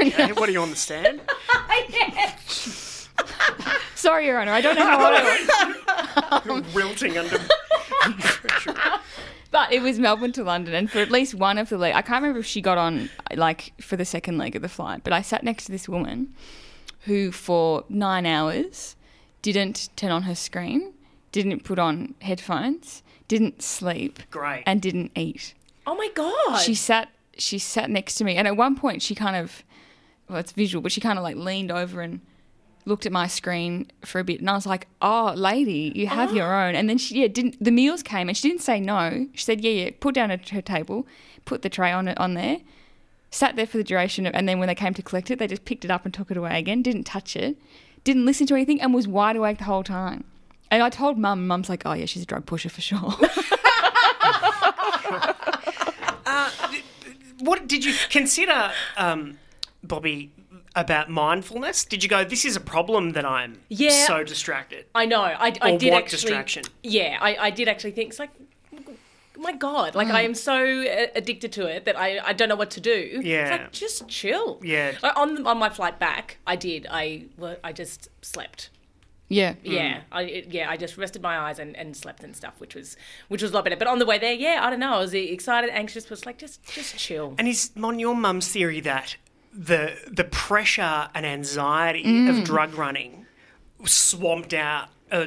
[0.00, 1.20] Okay, what do you understand?
[3.94, 4.52] Sorry, Your Honour.
[4.52, 6.74] I don't know how old I was.
[6.74, 8.74] Wilting under pressure.
[9.50, 12.02] But it was Melbourne to London, and for at least one of the leg, I
[12.02, 15.02] can't remember if she got on like for the second leg of the flight.
[15.04, 16.34] But I sat next to this woman
[17.02, 18.96] who, for nine hours,
[19.42, 20.92] didn't turn on her screen,
[21.32, 24.62] didn't put on headphones, didn't sleep, Great.
[24.66, 25.54] and didn't eat.
[25.86, 26.60] Oh my god.
[26.60, 27.10] She sat.
[27.38, 29.62] She sat next to me, and at one point, she kind of,
[30.28, 32.20] well, it's visual, but she kind of like leaned over and
[32.86, 36.34] looked at my screen for a bit, and I was like, "Oh, lady, you have
[36.34, 37.62] your own." And then she yeah didn't.
[37.62, 39.26] The meals came, and she didn't say no.
[39.34, 41.06] She said, "Yeah, yeah." Put down at her table,
[41.44, 42.58] put the tray on it on there,
[43.30, 45.46] sat there for the duration of, and then when they came to collect it, they
[45.46, 46.80] just picked it up and took it away again.
[46.82, 47.58] Didn't touch it,
[48.04, 50.24] didn't listen to anything, and was wide awake the whole time.
[50.70, 53.14] And I told mum, and mum's like, "Oh yeah, she's a drug pusher for sure."
[57.38, 59.38] What did you consider, um,
[59.82, 60.32] Bobby,
[60.74, 61.84] about mindfulness?
[61.84, 64.06] Did you go, "This is a problem that I'm Yeah.
[64.06, 64.86] so distracted"?
[64.94, 65.22] I know.
[65.22, 66.18] I, I Or did what actually.
[66.20, 66.64] distraction?
[66.82, 68.30] Yeah, I, I did actually think it's like,
[69.38, 70.14] my God, like Mm.
[70.14, 73.20] I am so uh, addicted to it that I, I don't know what to do.
[73.22, 73.42] Yeah.
[73.42, 74.58] It's like just chill.
[74.62, 74.92] Yeah.
[75.02, 76.86] Like, on on my flight back, I did.
[76.90, 78.70] I well, I just slept.
[79.28, 82.54] yeah, Yeah, I it- yeah I just rested my eyes and, and slept and stuff,
[82.58, 82.96] which was
[83.28, 83.76] which was a lot better.
[83.76, 84.94] But on the way there, yeah, I don't know.
[84.94, 87.34] I was excited, anxious, but it's like just just chill.
[87.38, 89.16] And is on your mum's theory that
[89.52, 92.38] the the pressure and anxiety Mm.
[92.38, 93.26] of drug running
[93.84, 95.26] swamped out uh,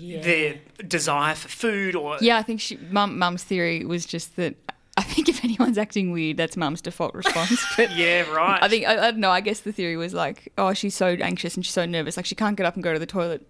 [0.00, 0.56] their
[0.86, 4.54] desire for food or Yeah, I think she, mum, mum's theory was just that.
[4.98, 7.62] I think if anyone's acting weird, that's mum's default response.
[7.76, 8.62] But yeah, right.
[8.62, 9.30] I think I, I don't know.
[9.30, 12.24] I guess the theory was like, oh, she's so anxious and she's so nervous, like
[12.26, 13.46] she can't get up and go to the toilet,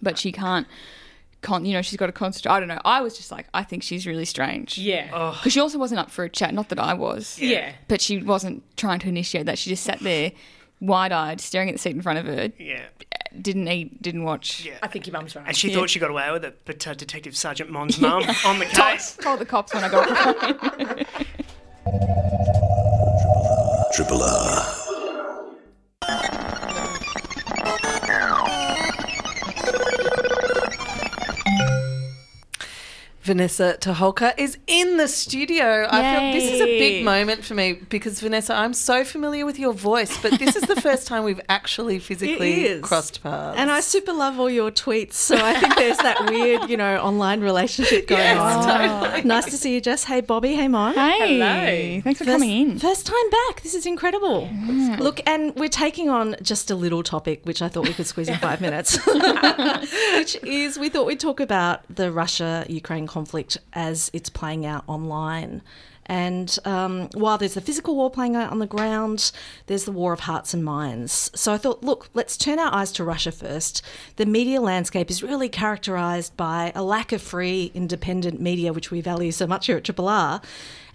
[0.00, 0.66] but she can't.
[1.46, 2.50] Con- you know, she's got a concert.
[2.50, 2.80] I don't know.
[2.84, 4.76] I was just like, I think she's really strange.
[4.78, 5.06] Yeah.
[5.36, 6.52] Because she also wasn't up for a chat.
[6.52, 7.38] Not that I was.
[7.38, 7.72] Yeah.
[7.86, 9.56] But she wasn't trying to initiate that.
[9.56, 10.32] She just sat there,
[10.80, 12.50] wide-eyed, staring at the seat in front of her.
[12.58, 12.82] yeah.
[13.40, 14.02] Didn't eat.
[14.02, 14.64] Didn't watch.
[14.64, 14.78] Yeah.
[14.82, 15.46] I think your mum's right.
[15.46, 15.76] And she Yeah.
[15.76, 19.16] thought she got away with it, but uh, Detective Sergeant Mon's mum on the case.
[19.20, 21.04] Told the cops when I got off the phone.
[23.94, 24.64] Triple R.
[33.26, 35.88] Vanessa Toholka is in the studio.
[35.90, 39.58] I feel this is a big moment for me because Vanessa, I'm so familiar with
[39.58, 43.58] your voice, but this is the first time we've actually physically crossed paths.
[43.58, 46.98] And I super love all your tweets, so I think there's that weird, you know,
[46.98, 49.26] online relationship going on.
[49.26, 50.04] Nice to see you, Jess.
[50.04, 50.54] Hey, Bobby.
[50.54, 50.94] Hey, Mon.
[50.94, 52.00] Hey, Hello.
[52.02, 52.78] thanks for First, coming in.
[52.78, 53.62] first time back.
[53.62, 54.48] This is incredible.
[55.00, 58.28] Look, and we're taking on just a little topic, which I thought we could squeeze
[58.28, 59.04] in five minutes,
[60.14, 64.84] which is we thought we'd talk about the Russia Ukraine conflict as it's playing out
[64.86, 65.62] online.
[66.04, 69.32] And um, while there's the physical war playing out on the ground,
[69.68, 71.30] there's the war of hearts and minds.
[71.34, 73.82] So I thought, look, let's turn our eyes to Russia first.
[74.16, 79.00] The media landscape is really characterised by a lack of free, independent media, which we
[79.00, 80.42] value so much here at Triple R,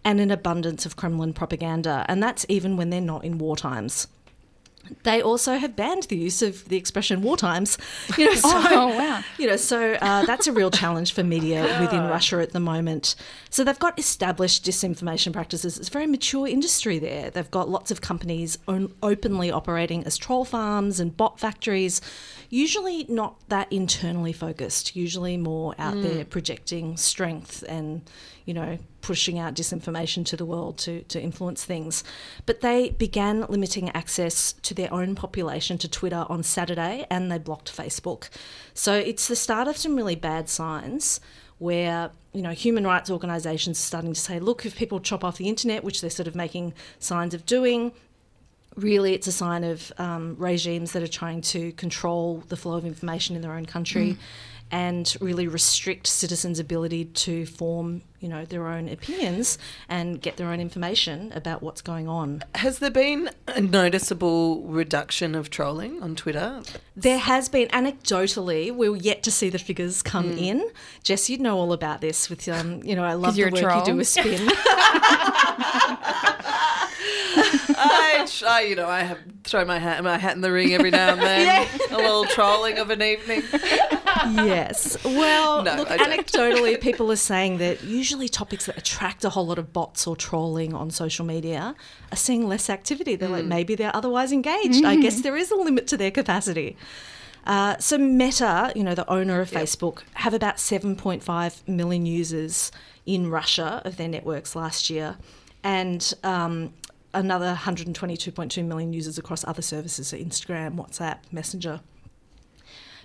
[0.05, 2.05] and an abundance of Kremlin propaganda.
[2.07, 4.07] And that's even when they're not in war times.
[5.03, 7.77] They also have banned the use of the expression war times.
[8.17, 9.23] You know, so, Oh, wow.
[9.37, 13.15] You know, so uh, that's a real challenge for media within Russia at the moment.
[13.49, 15.77] So they've got established disinformation practices.
[15.79, 17.29] It's a very mature industry there.
[17.29, 22.01] They've got lots of companies on, openly operating as troll farms and bot factories,
[22.49, 28.01] usually not that internally focused, usually more out there projecting strength and,
[28.45, 32.04] you know, pushing out disinformation to the world to, to influence things.
[32.45, 37.38] But they began limiting access to their own population to Twitter on Saturday and they
[37.38, 38.30] blocked Facebook.
[38.73, 41.19] So it's the start of some really bad signs
[41.62, 45.38] where you know human rights organizations are starting to say look if people chop off
[45.38, 47.91] the internet which they're sort of making signs of doing
[48.75, 52.84] really it's a sign of um, regimes that are trying to control the flow of
[52.84, 54.17] information in their own country
[54.71, 59.57] and really restrict citizens' ability to form, you know, their own opinions
[59.89, 62.43] and get their own information about what's going on.
[62.55, 66.62] Has there been a noticeable reduction of trolling on Twitter?
[66.95, 70.69] There has been anecdotally, we're yet to see the figures come in.
[71.03, 73.86] Jess, you'd know all about this with um, you know, I love the work you
[73.86, 74.49] do with spin.
[77.83, 80.91] I, I, you know, I have throw my hat my hat in the ring every
[80.91, 81.67] now and then.
[81.91, 83.43] A little trolling of an evening.
[84.45, 84.97] yes.
[85.03, 89.57] Well, No, look, anecdotally, people are saying that usually topics that attract a whole lot
[89.59, 91.75] of bots or trolling on social media
[92.11, 93.15] are seeing less activity.
[93.15, 93.31] They're Mm.
[93.33, 94.83] like, maybe they're otherwise engaged.
[94.85, 96.77] I guess there is a limit to their capacity.
[97.45, 102.71] Uh, so Meta, you know, the owner of Facebook, have about 7.5 million users
[103.05, 105.17] in Russia of their networks last year,
[105.63, 106.71] and um,
[107.13, 111.82] another 122.2 million users across other services, so Instagram, WhatsApp, Messenger.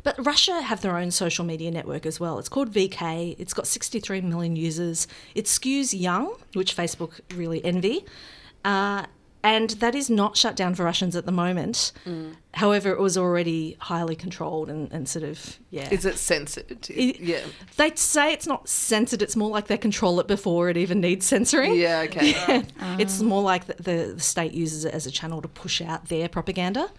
[0.03, 2.39] But Russia have their own social media network as well.
[2.39, 3.37] It's called VK.
[3.39, 5.07] It's got 63 million users.
[5.35, 8.05] It skews young, which Facebook really envy.
[8.65, 9.07] Uh,
[9.47, 11.93] and that is not shut down for Russians at the moment.
[12.05, 12.35] Mm.
[12.55, 15.89] However, it was already highly controlled and, and sort of, yeah.
[15.91, 16.89] Is it censored?
[16.91, 17.41] It- yeah.
[17.77, 21.27] They say it's not censored, it's more like they control it before it even needs
[21.27, 21.77] censoring.
[21.77, 22.65] Yeah, okay.
[22.81, 22.97] Ah.
[22.99, 26.09] It's more like the, the, the state uses it as a channel to push out
[26.09, 26.91] their propaganda.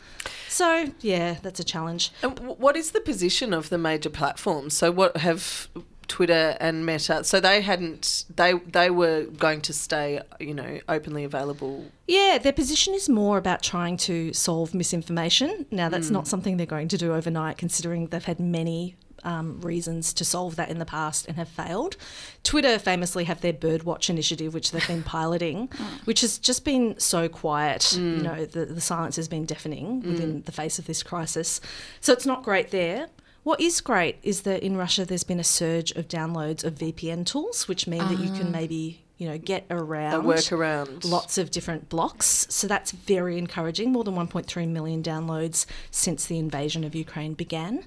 [0.47, 2.11] So, yeah, that's a challenge.
[2.23, 4.73] And what is the position of the major platforms?
[4.75, 5.67] So what have
[6.07, 7.23] Twitter and Meta?
[7.23, 8.25] So they hadn't.
[8.35, 11.85] They they were going to stay, you know, openly available.
[12.07, 15.65] Yeah, their position is more about trying to solve misinformation.
[15.71, 16.29] Now, that's not hmm.
[16.29, 20.69] something they're going to do overnight, considering they've had many um, reasons to solve that
[20.69, 21.97] in the past and have failed.
[22.43, 25.83] Twitter famously have their Birdwatch initiative, which they've been piloting, hmm.
[26.05, 27.93] which has just been so quiet.
[27.93, 28.21] You hmm.
[28.21, 31.59] know, the, the silence has been deafening within the face of this crisis.
[32.01, 33.07] So it's not great there.
[33.47, 37.25] What is great is that in Russia there's been a surge of downloads of VPN
[37.25, 38.49] tools, which mean that you can ah.
[38.49, 41.09] maybe you know get around workaround.
[41.09, 42.45] lots of different blocks.
[42.49, 43.93] So that's very encouraging.
[43.93, 47.85] More than 1.3 million downloads since the invasion of Ukraine began,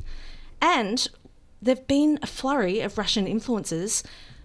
[0.62, 1.06] and
[1.60, 4.02] there've been a flurry of Russian influencers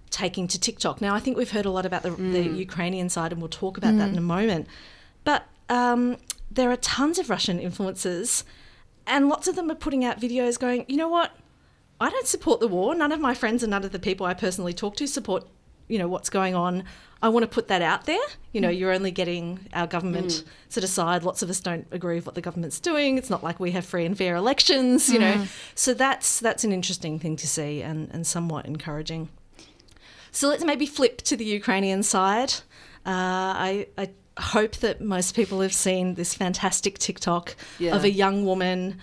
[0.09, 0.99] taking to TikTok.
[0.99, 2.55] Now I think we've heard a lot about the, the hmm.
[2.55, 4.29] Ukrainian side, and we'll talk about that in hmm.
[4.29, 4.67] a moment.
[5.23, 6.17] But um,
[6.51, 8.43] there are tons of Russian influencers,
[9.07, 11.31] and lots of them are putting out videos going, you know what?
[11.99, 12.93] I don't support the war.
[12.95, 15.47] None of my friends and none of the people I personally talk to support,
[15.87, 16.83] you know, what's going on.
[17.21, 18.21] I want to put that out there.
[18.51, 18.77] You know, mm.
[18.77, 20.45] you're only getting our government mm.
[20.71, 21.23] to decide.
[21.23, 23.17] Lots of us don't agree with what the government's doing.
[23.17, 25.33] It's not like we have free and fair elections, you know.
[25.33, 25.47] Mm.
[25.73, 29.29] So that's that's an interesting thing to see and, and somewhat encouraging.
[30.31, 32.53] So let's maybe flip to the Ukrainian side.
[33.05, 37.95] Uh, I, I hope that most people have seen this fantastic TikTok Yeah.
[37.95, 38.99] of a young woman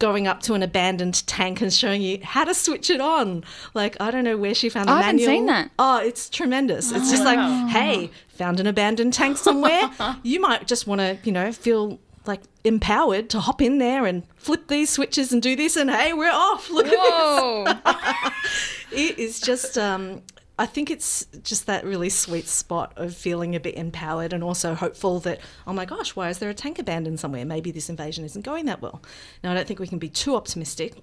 [0.00, 3.44] going up to an abandoned tank and showing you how to switch it on.
[3.74, 5.70] Like I don't know where she found the I haven't seen that.
[5.78, 6.92] Oh, it's tremendous.
[6.92, 7.38] It's just like,
[7.70, 9.90] hey, found an abandoned tank somewhere.
[10.22, 14.22] you might just want to, you know, feel like empowered to hop in there and
[14.36, 16.70] flip these switches and do this and hey, we're off.
[16.70, 20.22] Look at this it is just um
[20.56, 24.74] I think it's just that really sweet spot of feeling a bit empowered and also
[24.74, 27.44] hopeful that, oh my gosh, why is there a tank abandoned somewhere?
[27.44, 29.02] Maybe this invasion isn't going that well.
[29.42, 30.94] Now, I don't think we can be too optimistic,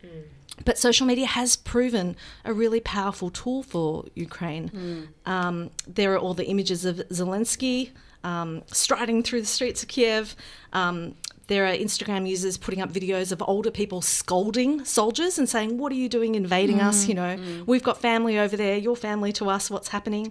[0.63, 5.09] but social media has proven a really powerful tool for Ukraine.
[5.25, 7.91] Um, there are all the images of Zelensky
[8.23, 10.35] um, striding through the streets of Kiev.
[10.71, 11.15] Um,
[11.51, 15.89] there are Instagram users putting up videos of older people scolding soldiers and saying, What
[15.93, 16.97] are you doing invading us?
[17.09, 17.31] You know,
[17.71, 20.25] we've got family over there, your family to us, what's happening?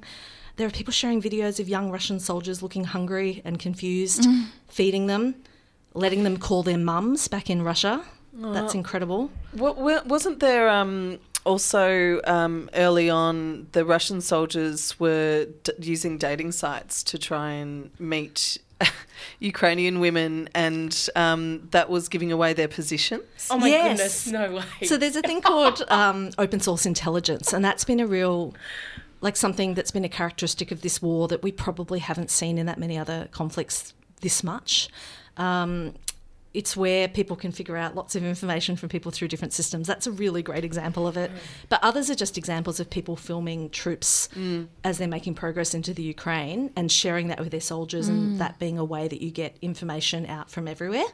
[0.57, 4.23] There are people sharing videos of young Russian soldiers looking hungry and confused,
[4.69, 5.25] feeding them,
[6.05, 7.95] letting them call their mums back in Russia.
[8.57, 9.23] That's incredible.
[9.63, 16.17] Wa- wa- wasn't there um, also um, early on the Russian soldiers were d- using
[16.19, 18.59] dating sites to try and meet
[19.41, 23.23] Ukrainian women, and um, that was giving away their positions.
[23.51, 23.89] Oh my Yes.
[23.89, 24.87] goodness, no way.
[24.87, 28.55] So there's a thing called um, open source intelligence, and that's been a real,
[29.21, 32.67] like something that's been a characteristic of this war that we probably haven't seen in
[32.67, 34.89] that many other conflicts this much.
[35.37, 35.95] Um,
[36.53, 39.87] it's where people can figure out lots of information from people through different systems.
[39.87, 41.31] That's a really great example of it.
[41.69, 44.29] But others are just examples of people filming troops
[44.83, 48.59] as they're making progress into the Ukraine and sharing that with their soldiers, and that
[48.59, 51.07] being a way that you get information out from everywhere.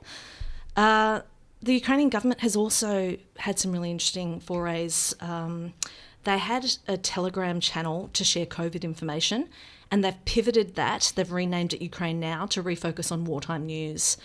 [0.75, 1.20] Uh,
[1.62, 5.14] the Ukrainian government has also had some really interesting forays.
[5.20, 5.75] Um,
[6.25, 9.49] they had a Telegram channel to share COVID information,
[9.90, 11.12] and they've pivoted that.
[11.14, 14.16] They've renamed it Ukraine Now to refocus on wartime news.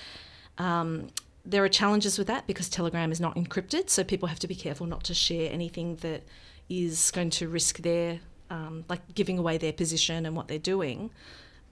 [0.62, 1.08] Um,
[1.44, 4.56] there are challenges with that because Telegram is not encrypted, so people have to be
[4.56, 6.22] careful not to share anything that
[6.70, 8.20] is going to risk their,
[8.50, 11.10] um, like giving away their position and what they're doing.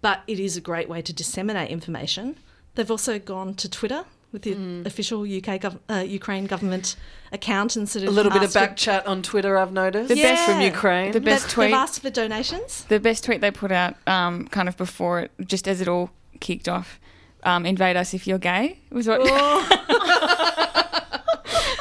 [0.01, 2.37] But it is a great way to disseminate information.
[2.75, 4.53] They've also gone to Twitter with the
[4.85, 6.95] official UK gov- uh, Ukraine government
[7.31, 10.09] account and sort of A little bit of asked for- chat on Twitter, I've noticed.
[10.09, 11.11] The best- from Ukraine.
[11.11, 11.65] The best They've- tweet.
[11.67, 12.85] They've asked for donations.
[12.89, 16.09] The best tweet they put out, um, kind of before it, just as it all
[16.39, 16.99] kicked off,
[17.43, 19.19] um, invade us if you're gay was what.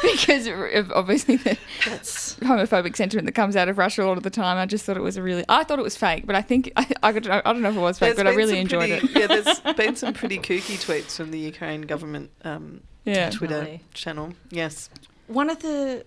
[0.03, 4.23] because of obviously the That's homophobic sentiment that comes out of Russia a lot of
[4.23, 4.57] the time.
[4.59, 5.45] I just thought it was a really.
[5.49, 7.77] I thought it was fake, but I think I, I, could, I don't know if
[7.77, 9.19] it was fake, There's but I really enjoyed pretty- it.
[9.19, 13.31] Yeah, there's been some pretty kooky tweets from the Ukraine government um, Yeah.
[13.31, 13.85] Twitter Definitely.
[13.95, 14.33] channel.
[14.51, 14.91] Yes.
[15.27, 16.05] one of the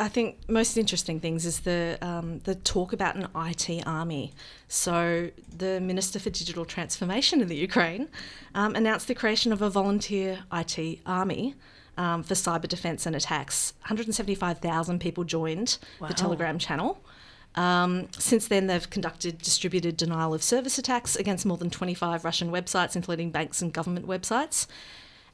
[0.00, 4.32] I think most interesting things is the um, the talk about an IT army.
[4.68, 8.08] So the Minister for Digital Transformation in the Ukraine
[8.54, 11.54] um, announced the creation of a volunteer IT army.
[11.96, 17.02] Um, for cyber defense and attacks, 175,000 people joined the Telegram channel.
[17.56, 22.52] Um, since then, they've conducted distributed denial of service attacks against more than 25 Russian
[22.52, 24.68] websites, including banks and government websites.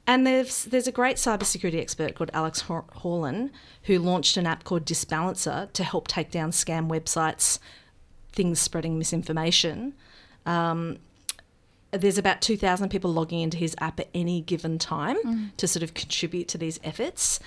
[0.06, 3.50] And there's there's a great cybersecurity expert called Alex Hor- Horlan
[3.84, 7.58] who launched an app called Disbalancer to help take down scam websites,
[8.32, 9.94] things spreading misinformation.
[10.44, 10.98] Um,
[11.90, 15.94] there's about 2,000 people logging into his app at any given time to sort of
[15.94, 17.38] contribute to these efforts.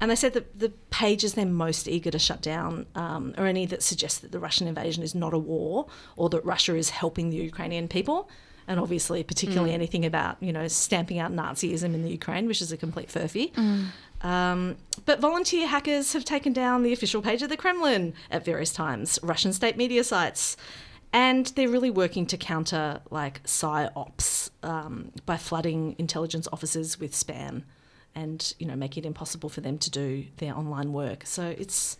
[0.00, 3.66] And they said that the pages they're most eager to shut down um, are any
[3.66, 7.28] that suggest that the Russian invasion is not a war or that Russia is helping
[7.28, 8.30] the Ukrainian people.
[8.70, 12.70] And obviously, particularly anything about, you know, stamping out Nazism in the Ukraine, which is
[12.70, 13.46] a complete furphy.
[14.22, 18.72] Um, but volunteer hackers have taken down the official page of the Kremlin at various
[18.72, 20.56] times, Russian state media sites.
[21.12, 27.64] And they're really working to counter like psyops um, by flooding intelligence officers with spam
[28.14, 31.26] and, you know, making it impossible for them to do their online work.
[31.26, 31.98] So it's,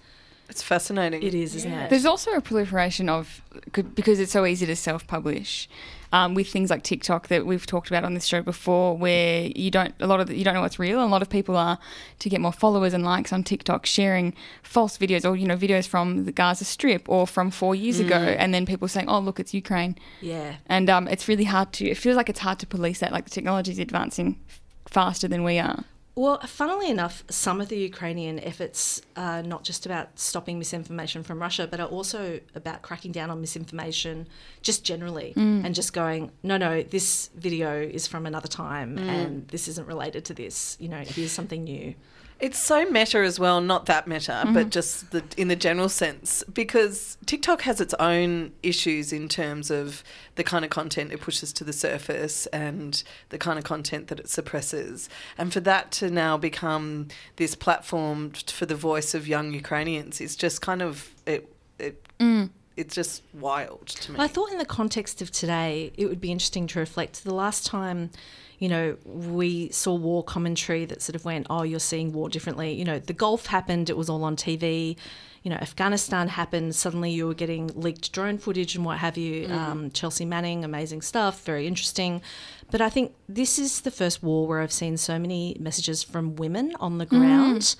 [0.48, 1.22] It's fascinating.
[1.22, 1.90] it is, isn't it?
[1.90, 5.68] There's also a proliferation of because it's so easy to self-publish
[6.12, 9.70] um, with things like TikTok that we've talked about on this show before, where you
[9.70, 10.98] don't a lot of the, you don't know what's real.
[11.00, 11.78] And a lot of people are
[12.18, 15.86] to get more followers and likes on TikTok sharing false videos or you know videos
[15.86, 19.38] from the Gaza Strip or from four years ago, and then people saying, "Oh, look,
[19.38, 20.56] it's Ukraine," Yeah.
[20.66, 21.88] and um, it's really hard to.
[21.88, 23.12] It feels like it's hard to police that.
[23.12, 24.38] Like the technology is advancing
[24.86, 25.84] faster than we are.
[26.20, 31.40] Well, funnily enough, some of the Ukrainian efforts are not just about stopping misinformation from
[31.40, 34.28] Russia, but are also about cracking down on misinformation
[34.60, 35.64] just generally mm.
[35.64, 39.08] and just going, no, no, this video is from another time mm.
[39.08, 40.76] and this isn't related to this.
[40.78, 41.94] You know, here's something new.
[42.40, 44.68] It's so meta as well, not that meta, but mm-hmm.
[44.70, 50.02] just the, in the general sense, because TikTok has its own issues in terms of
[50.36, 54.18] the kind of content it pushes to the surface and the kind of content that
[54.18, 55.08] it suppresses.
[55.36, 60.34] And for that to now become this platform for the voice of young Ukrainians is
[60.34, 61.52] just kind of it.
[61.78, 62.50] it mm.
[62.76, 64.18] It's just wild to me.
[64.18, 67.66] I thought in the context of today, it would be interesting to reflect the last
[67.66, 68.10] time,
[68.60, 72.72] you know, we saw war commentary that sort of went, oh, you're seeing war differently.
[72.74, 74.96] You know, the Gulf happened, it was all on TV.
[75.42, 79.48] You know, Afghanistan happened, suddenly you were getting leaked drone footage and what have you.
[79.48, 82.20] Um, Chelsea Manning, amazing stuff, very interesting.
[82.70, 86.36] But I think this is the first war where I've seen so many messages from
[86.36, 87.76] women on the ground.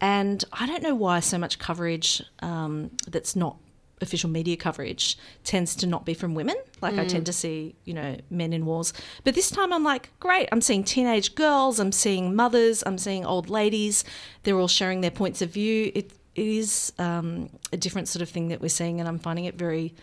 [0.00, 3.56] And I don't know why so much coverage um, that's not
[4.00, 6.56] official media coverage tends to not be from women.
[6.80, 8.92] Like I tend to see, you know, men in wars.
[9.24, 13.24] But this time I'm like, great, I'm seeing teenage girls, I'm seeing mothers, I'm seeing
[13.26, 14.04] old ladies.
[14.42, 15.92] They're all sharing their points of view.
[15.94, 19.44] It it is um, a different sort of thing that we're seeing, and I'm finding
[19.44, 19.94] it very.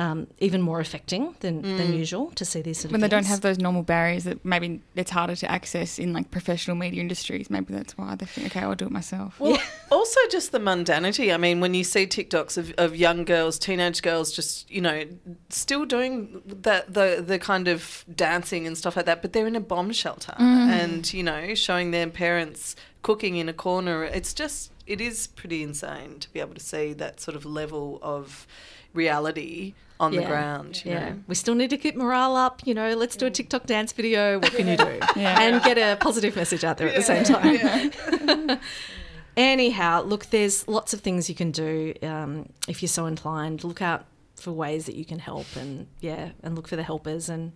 [0.00, 3.26] Um, even more affecting than, than usual to see these sort of when they don't
[3.26, 7.50] have those normal barriers that maybe it's harder to access in like professional media industries.
[7.50, 9.38] Maybe that's why they think, okay, I'll do it myself.
[9.38, 9.60] Well,
[9.92, 11.34] also just the mundanity.
[11.34, 15.04] I mean, when you see TikToks of, of young girls, teenage girls, just you know,
[15.50, 19.54] still doing that the the kind of dancing and stuff like that, but they're in
[19.54, 24.04] a bomb shelter and you know, showing their parents cooking in a corner.
[24.04, 27.98] It's just it is pretty insane to be able to see that sort of level
[28.02, 28.46] of
[28.92, 30.82] reality on the ground.
[30.84, 31.18] You Yeah, know?
[31.26, 32.66] we still need to keep morale up.
[32.66, 34.38] You know, let's do a TikTok dance video.
[34.38, 34.98] What can you do?
[35.16, 35.40] Yeah.
[35.40, 38.58] And get a positive message out there at the same time.
[39.36, 43.62] Anyhow, look, there's lots of things you can do um, if you're so inclined.
[43.64, 47.28] Look out for ways that you can help, and yeah, and look for the helpers,
[47.28, 47.52] and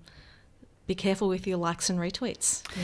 [0.86, 2.62] be careful with your likes and retweets.
[2.76, 2.82] know.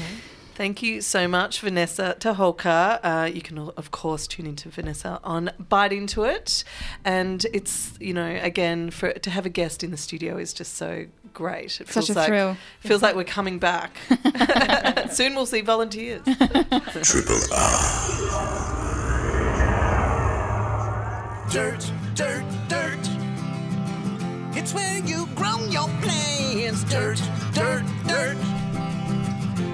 [0.61, 3.01] Thank you so much, Vanessa Toholka.
[3.03, 6.65] Uh, you can, of course, tune into Vanessa on Bite Into It.
[7.03, 10.75] And it's, you know, again, for to have a guest in the studio is just
[10.75, 11.81] so great.
[11.81, 12.59] It Such feels a like, thrill.
[12.81, 13.97] Feels like we're coming back.
[15.11, 16.21] Soon we'll see volunteers.
[16.25, 17.99] Triple R.
[21.51, 23.09] Dirt, dirt, dirt.
[24.59, 26.85] It's where you grow your plants.
[26.85, 27.23] Dirt,
[27.55, 28.37] dirt, dirt.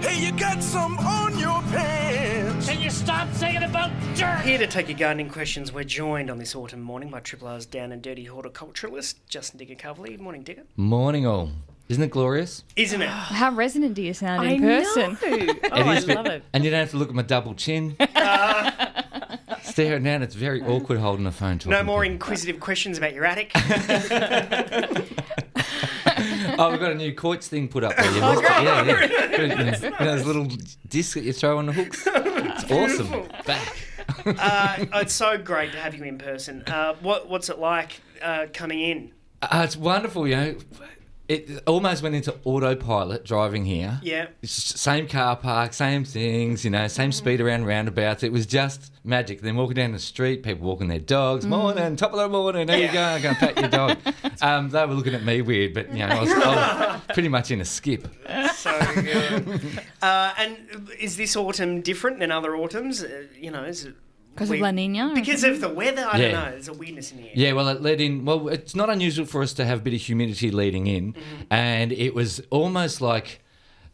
[0.01, 2.69] Hey, you got some on your pants.
[2.69, 4.41] Can you stop saying about dirt?
[4.43, 7.67] Here to take your gardening questions, we're joined on this autumn morning by Triple R's
[7.67, 10.19] down and dirty horticulturalist, Justin Digger Calverley.
[10.19, 10.63] Morning, Digger.
[10.77, 11.51] Morning all.
[11.89, 12.65] Isn't it glorious?
[12.75, 13.09] Isn't it?
[13.09, 15.19] How resonant do you sound I in person?
[15.23, 15.55] know.
[15.73, 16.43] Oh, I love it.
[16.53, 17.97] And you don't have to look at my double chin.
[19.63, 21.71] Staring down, it's very awkward holding the phone talking.
[21.73, 23.53] No more inquisitive questions about your attic.
[26.59, 28.11] Oh, we've got a new quoits thing put up there.
[28.11, 28.49] You missed it.
[28.49, 29.37] Yeah, yeah.
[29.37, 30.49] You know, those little
[30.89, 32.07] discs that you throw on the hooks.
[32.59, 33.29] It's awesome.
[33.45, 33.77] Back.
[34.27, 36.63] uh, it's so great to have you in person.
[36.67, 39.13] Uh, what, what's it like uh, coming in?
[39.43, 40.57] Uh, it's wonderful, you know.
[41.29, 43.99] It almost went into autopilot driving here.
[44.03, 44.29] Yeah.
[44.45, 48.23] Same car park, same things, you know, same speed around roundabouts.
[48.23, 49.41] It was just magic.
[49.41, 51.45] Then walking down the street, people walking their dogs.
[51.45, 52.69] Morning, top of the morning.
[52.69, 53.03] There you go.
[53.03, 53.99] I'm going to pat your dog.
[54.43, 57.31] Um, they were looking at me weird, but you know, I was, I was pretty
[57.31, 58.07] much in a skip.
[58.55, 59.83] So good.
[60.03, 60.59] uh, and
[61.01, 63.03] is this autumn different than other autumns?
[63.03, 63.95] Uh, you know, is it
[64.37, 66.51] 'Cause of we- La Niña Because of the weather, I don't know.
[66.51, 67.33] There's a weirdness in the air.
[67.35, 68.25] Yeah, well, it led in.
[68.25, 71.43] Well, it's not unusual for us to have a bit of humidity leading in, mm-hmm.
[71.51, 73.43] and it was almost like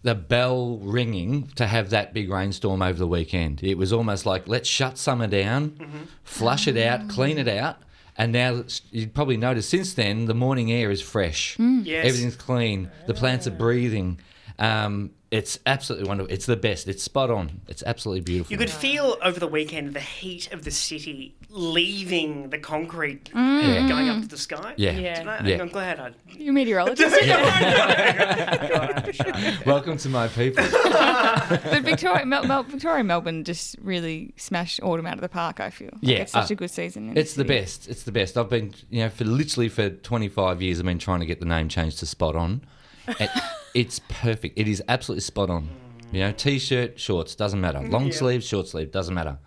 [0.03, 3.63] the bell ringing to have that big rainstorm over the weekend.
[3.63, 5.99] It was almost like let's shut summer down, mm-hmm.
[6.25, 7.77] flush it out, clean it out.
[8.19, 11.57] And now it's- you'd probably notice since then the morning air is fresh.
[11.57, 11.87] Mm.
[11.87, 12.07] Yes.
[12.07, 12.91] Everything's clean.
[13.07, 14.19] The plants are breathing.
[14.59, 16.31] Um, it's absolutely wonderful.
[16.33, 16.87] It's the best.
[16.87, 17.63] It's spot on.
[17.67, 18.53] It's absolutely beautiful.
[18.53, 23.63] You could feel over the weekend the heat of the city leaving the concrete Mm.
[23.65, 24.75] and going up to the sky.
[24.77, 24.93] Yeah.
[24.93, 25.21] Yeah.
[25.21, 25.63] And I, Yeah.
[25.63, 26.11] I'm glad I.
[26.29, 27.17] You meteorologist.
[29.67, 30.65] Welcome to my people.
[30.71, 35.61] but Victoria, Mel, Mel, Victoria, Melbourne just really smashed autumn out of the park.
[35.61, 35.91] I feel.
[35.95, 37.11] Like Yeah, it's such uh, a good season.
[37.11, 37.49] in It's the city.
[37.49, 37.89] best.
[37.89, 38.37] It's the best.
[38.37, 41.47] I've been, you know, for literally for 25 years, I've been trying to get the
[41.47, 42.63] name changed to Spot On.
[43.09, 43.31] It,
[43.75, 44.59] it's perfect.
[44.59, 45.69] It is absolutely spot on.
[46.13, 47.81] You know, t-shirt, shorts, doesn't matter.
[47.81, 49.39] Long sleeve, short sleeve, doesn't matter.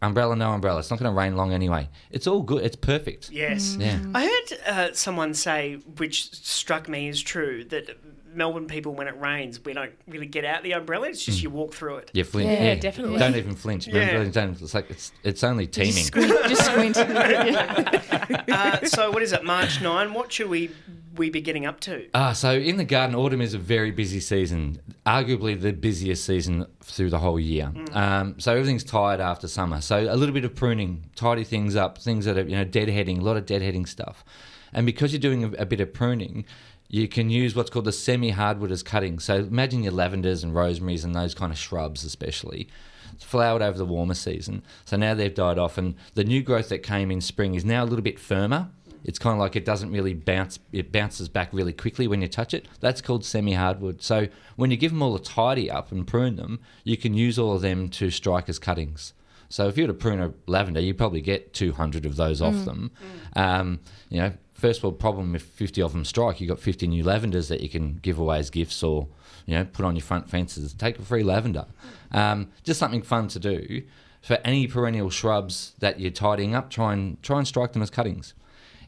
[0.00, 0.80] Umbrella, no umbrella.
[0.80, 1.88] It's not going to rain long anyway.
[2.10, 2.64] It's all good.
[2.64, 3.30] It's perfect.
[3.30, 3.76] Yes.
[3.78, 4.00] Yeah.
[4.14, 7.96] I heard uh, someone say, which struck me as true, that
[8.34, 11.08] Melbourne people, when it rains, we don't really get out the umbrella.
[11.10, 11.26] It's Mm.
[11.26, 12.10] just you walk through it.
[12.14, 12.48] You flinch.
[12.48, 13.18] Yeah, definitely.
[13.18, 13.86] Don't even flinch.
[13.86, 14.06] Yeah.
[14.06, 15.92] Remember, don't, it's like it's it's only teeming.
[15.92, 16.48] Just squint.
[16.48, 16.96] Just squint.
[18.48, 19.44] Uh, so what is it?
[19.44, 20.14] March nine.
[20.14, 20.70] What should we
[21.14, 22.08] we be getting up to?
[22.14, 26.66] Ah, so in the garden, autumn is a very busy season, arguably the busiest season
[26.80, 27.72] through the whole year.
[27.92, 29.80] Um, so everything's tired after summer.
[29.80, 33.20] So a little bit of pruning, tidy things up, things that are you know deadheading,
[33.20, 34.24] a lot of deadheading stuff.
[34.72, 36.46] And because you're doing a, a bit of pruning,
[36.88, 39.18] you can use what's called the semi-hardwood as cutting.
[39.18, 42.68] So imagine your lavenders and rosemaries and those kind of shrubs, especially.
[43.14, 44.62] It's flowered over the warmer season.
[44.84, 47.84] So now they've died off, and the new growth that came in spring is now
[47.84, 48.70] a little bit firmer.
[49.04, 52.28] It's kind of like it doesn't really bounce, it bounces back really quickly when you
[52.28, 52.66] touch it.
[52.80, 54.02] That's called semi hardwood.
[54.02, 57.38] So when you give them all a tidy up and prune them, you can use
[57.38, 59.12] all of them to strike as cuttings.
[59.48, 62.64] So if you were to prune a lavender, you probably get 200 of those off
[62.64, 62.90] them.
[63.36, 67.04] Um, you know, first world problem if 50 of them strike, you've got 50 new
[67.04, 69.08] lavenders that you can give away as gifts or,
[69.44, 70.72] you know, put on your front fences.
[70.72, 71.66] Take a free lavender.
[72.12, 73.82] Um, just something fun to do.
[74.22, 77.90] For any perennial shrubs that you're tidying up, try and try and strike them as
[77.90, 78.34] cuttings.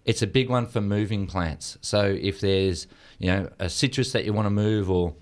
[0.05, 1.79] It's a big one for moving plants.
[1.81, 2.87] So if there's,
[3.19, 5.15] you know, a citrus that you want to move or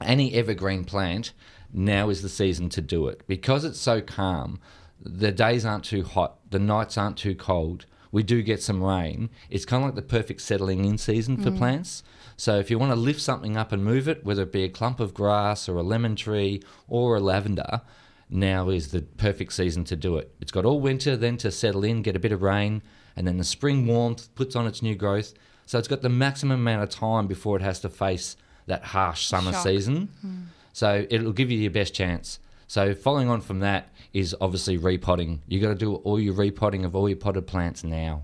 [0.00, 1.32] any evergreen plant,
[1.72, 3.26] now is the season to do it.
[3.26, 4.58] Because it's so calm,
[5.00, 7.86] the days aren't too hot, the nights aren't too cold.
[8.10, 9.30] We do get some rain.
[9.48, 11.56] It's kind of like the perfect settling in season for mm.
[11.56, 12.02] plants.
[12.36, 14.68] So if you want to lift something up and move it, whether it be a
[14.68, 17.80] clump of grass or a lemon tree or a lavender,
[18.28, 20.34] now is the perfect season to do it.
[20.40, 22.82] It's got all winter then to settle in, get a bit of rain,
[23.16, 25.34] and then the spring warmth puts on its new growth.
[25.66, 28.36] So it's got the maximum amount of time before it has to face
[28.66, 29.62] that harsh summer Shock.
[29.62, 30.08] season.
[30.20, 30.40] Hmm.
[30.72, 32.38] So it'll give you your best chance.
[32.66, 35.42] So following on from that is obviously repotting.
[35.46, 38.22] You've got to do all your repotting of all your potted plants now.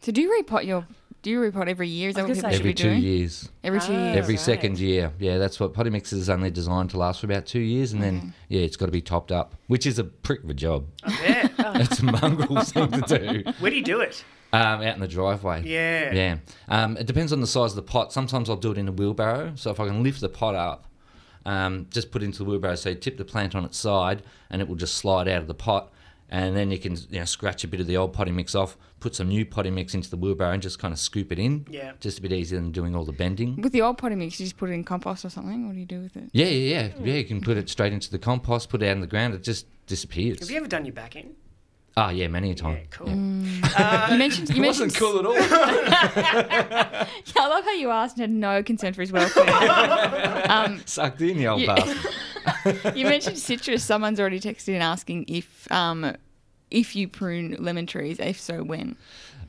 [0.00, 0.86] So do you repot your?
[1.22, 2.10] Do you repot every year?
[2.10, 3.02] Is that what people gonna should Every be two doing?
[3.02, 3.48] years.
[3.64, 4.04] Every two Ah.
[4.04, 4.16] years.
[4.18, 4.40] Every right.
[4.40, 5.12] second year.
[5.18, 8.00] Yeah, that's what potty mix is only designed to last for about two years, and
[8.02, 10.86] then yeah, it's got to be topped up, which is a prick of a job.
[11.22, 11.48] Yeah.
[11.80, 13.52] it's a mongrel thing to do.
[13.58, 14.24] Where do you do it?
[14.52, 15.62] Um, out in the driveway.
[15.66, 16.12] Yeah.
[16.14, 16.36] Yeah.
[16.68, 18.12] Um, it depends on the size of the pot.
[18.12, 19.52] Sometimes I'll do it in a wheelbarrow.
[19.56, 20.86] So if I can lift the pot up,
[21.44, 22.76] um, just put it into the wheelbarrow.
[22.76, 25.48] So you tip the plant on its side, and it will just slide out of
[25.48, 25.92] the pot.
[26.30, 28.76] And then you can you know scratch a bit of the old potting mix off,
[29.00, 31.66] put some new potting mix into the wheelbarrow, and just kind of scoop it in.
[31.70, 31.92] Yeah.
[32.00, 33.60] Just a bit easier than doing all the bending.
[33.60, 35.66] With the old potting mix, you just put it in compost or something.
[35.66, 36.30] What do you do with it?
[36.32, 36.92] Yeah, yeah, yeah.
[37.02, 39.34] Yeah, you can put it straight into the compost, put it out in the ground,
[39.34, 40.40] it just disappears.
[40.40, 41.34] Have you ever done your back in?
[41.96, 42.86] Oh, ah, yeah, many a time.
[42.90, 43.08] cool.
[43.08, 43.72] Mm.
[43.76, 44.48] Uh, you mentioned.
[44.50, 45.34] You It wasn't cool at all.
[45.34, 47.06] yeah,
[47.36, 50.46] I love how you asked and had no concern for his welfare.
[50.48, 51.74] um, Sucked in, the old Yeah.
[51.74, 52.12] bastard.
[52.94, 53.84] you mentioned citrus.
[53.84, 56.16] Someone's already texted in asking if um,
[56.70, 58.18] if you prune lemon trees.
[58.18, 58.96] If so, when?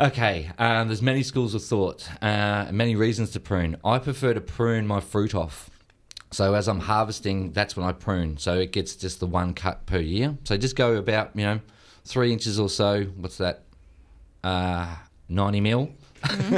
[0.01, 3.75] Okay, um, there's many schools of thought, uh, many reasons to prune.
[3.83, 5.69] I prefer to prune my fruit off.
[6.31, 8.37] So as I'm harvesting, that's when I prune.
[8.37, 10.37] So it gets just the one cut per year.
[10.43, 11.59] So just go about, you know,
[12.05, 13.03] three inches or so.
[13.17, 13.63] What's that?
[14.43, 14.95] Uh,
[15.27, 15.89] 90 mil.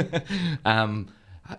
[0.64, 1.08] um,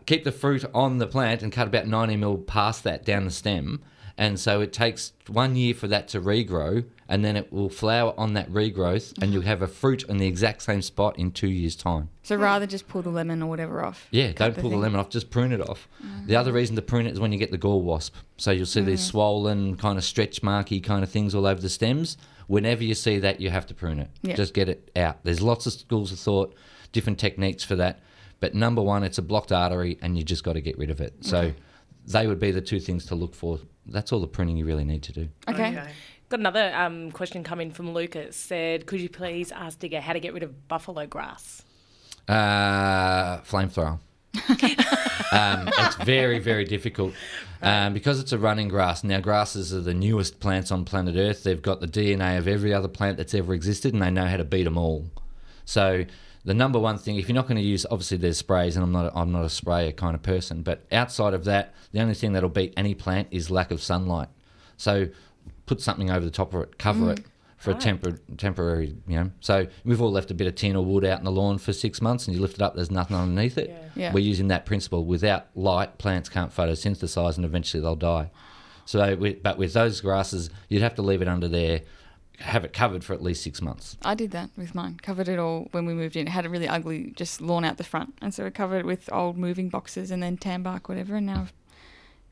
[0.05, 3.31] keep the fruit on the plant and cut about 90 mil past that down the
[3.31, 3.83] stem.
[4.17, 8.13] And so it takes one year for that to regrow, and then it will flower
[8.15, 11.49] on that regrowth, and you'll have a fruit in the exact same spot in two
[11.49, 12.09] years' time.
[12.21, 14.07] So rather just pull the lemon or whatever off.
[14.11, 14.81] Yeah, don't the pull the thing.
[14.81, 15.87] lemon off, just prune it off.
[16.03, 16.27] Mm.
[16.27, 18.15] The other reason to prune it is when you get the gall wasp.
[18.37, 19.09] So you'll see these mm.
[19.09, 22.17] swollen, kind of stretch marky kind of things all over the stems.
[22.47, 24.09] Whenever you see that, you have to prune it.
[24.21, 24.35] Yeah.
[24.35, 25.23] Just get it out.
[25.23, 26.53] There's lots of schools of thought,
[26.91, 27.99] different techniques for that.
[28.39, 31.01] But number one, it's a blocked artery and you just got to get rid of
[31.01, 31.15] it.
[31.21, 31.53] So
[32.05, 33.59] they would be the two things to look for.
[33.85, 35.29] That's all the pruning you really need to do.
[35.49, 35.81] Okay.
[36.29, 38.35] Got another um, question coming from Lucas.
[38.35, 41.63] Said, could you please ask Digger how to get rid of buffalo grass?
[42.27, 43.99] Uh, flamethrower.
[45.31, 47.13] um, it's very, very difficult
[47.61, 49.03] um, because it's a running grass.
[49.03, 51.43] Now, grasses are the newest plants on planet Earth.
[51.43, 54.37] They've got the DNA of every other plant that's ever existed, and they know how
[54.37, 55.05] to beat them all.
[55.65, 56.05] So,
[56.45, 58.91] the number one thing, if you're not going to use, obviously there's sprays, and I'm
[58.91, 62.33] not, I'm not a sprayer kind of person, but outside of that, the only thing
[62.33, 64.27] that'll beat any plant is lack of sunlight.
[64.75, 65.07] So,
[65.65, 67.25] put something over the top of it, cover it mm.
[67.57, 69.31] for a tempor- temporary, you know.
[69.39, 71.71] So we've all left a bit of tin or wood out in the lawn for
[71.71, 73.69] six months, and you lift it up, there's nothing underneath it.
[73.69, 73.89] Yeah.
[73.95, 74.13] Yeah.
[74.13, 75.05] We're using that principle.
[75.05, 78.31] Without light, plants can't photosynthesize, and eventually they'll die.
[78.85, 81.81] So, with, but with those grasses, you'd have to leave it under there,
[82.43, 83.97] have it covered for at least six months.
[84.03, 84.99] I did that with mine.
[85.01, 86.27] Covered it all when we moved in.
[86.27, 88.85] It had a really ugly just lawn out the front, and so we covered it
[88.85, 91.15] with old moving boxes and then tan bark, whatever.
[91.15, 91.49] And now I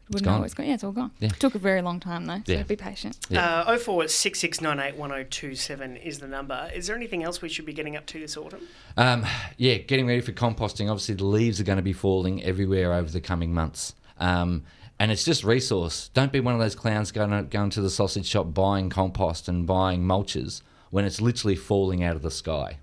[0.10, 0.44] wouldn't know gone.
[0.46, 0.66] it's gone.
[0.68, 1.12] Yeah, it's all gone.
[1.20, 1.30] Yeah.
[1.30, 2.42] Took a very long time though.
[2.46, 2.64] So Yeah.
[2.64, 3.18] be patient.
[3.30, 3.62] Yeah.
[3.62, 6.70] Uh, 0466981027 is the number.
[6.74, 8.62] Is there anything else we should be getting up to this autumn?
[8.98, 9.26] Um,
[9.58, 10.90] yeah, getting ready for composting.
[10.90, 13.96] Obviously, the leaves are going to be falling everywhere over the coming months.
[14.20, 14.64] Um,
[15.02, 16.12] and it's just resource.
[16.14, 19.66] Don't be one of those clowns going, going to the sausage shop buying compost and
[19.66, 22.78] buying mulches when it's literally falling out of the sky.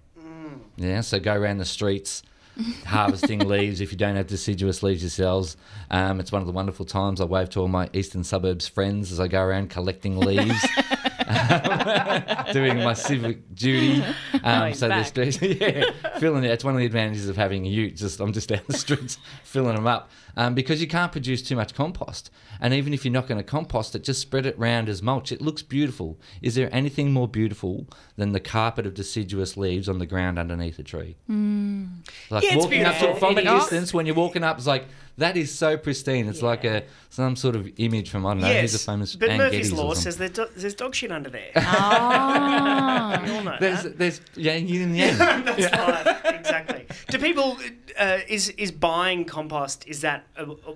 [0.77, 2.25] Yeah, so go around the streets
[2.87, 5.57] harvesting leaves if you don't have deciduous leaves yourselves.
[5.93, 9.13] Um, it's one of the wonderful times I wave to all my eastern suburbs friends
[9.13, 10.67] as I go around collecting leaves.
[12.53, 14.03] doing my civic duty.
[14.43, 15.07] Um, so back.
[15.07, 15.91] streets, yeah,
[16.21, 16.51] filling it.
[16.51, 17.97] It's one of the advantages of having a ute.
[17.97, 21.57] Just I'm just down the streets filling them up um, because you can't produce too
[21.57, 22.31] much compost.
[22.61, 25.31] And even if you're not going to compost it, just spread it round as mulch.
[25.33, 26.19] It looks beautiful.
[26.43, 30.79] Is there anything more beautiful than the carpet of deciduous leaves on the ground underneath
[30.79, 31.17] a tree?
[31.29, 33.09] Like Yeah, it's walking up to beautiful.
[33.11, 33.61] it from a It is.
[33.63, 34.87] distance when you're walking up, it's like
[35.19, 36.27] that is so pristine.
[36.29, 38.61] It's like a some sort of image from I don't know.
[38.61, 41.31] Who's a famous but Ann Murphy's Geddes Law says there do- there's dog shit under
[41.31, 41.51] there.
[41.57, 43.21] Ah.
[43.25, 43.99] we all know There's, that.
[43.99, 45.19] there's yeah, yin and yang.
[45.19, 46.87] That's right, exactly.
[47.11, 47.59] Do people
[47.99, 49.87] uh, is is buying compost?
[49.87, 50.75] Is that a, a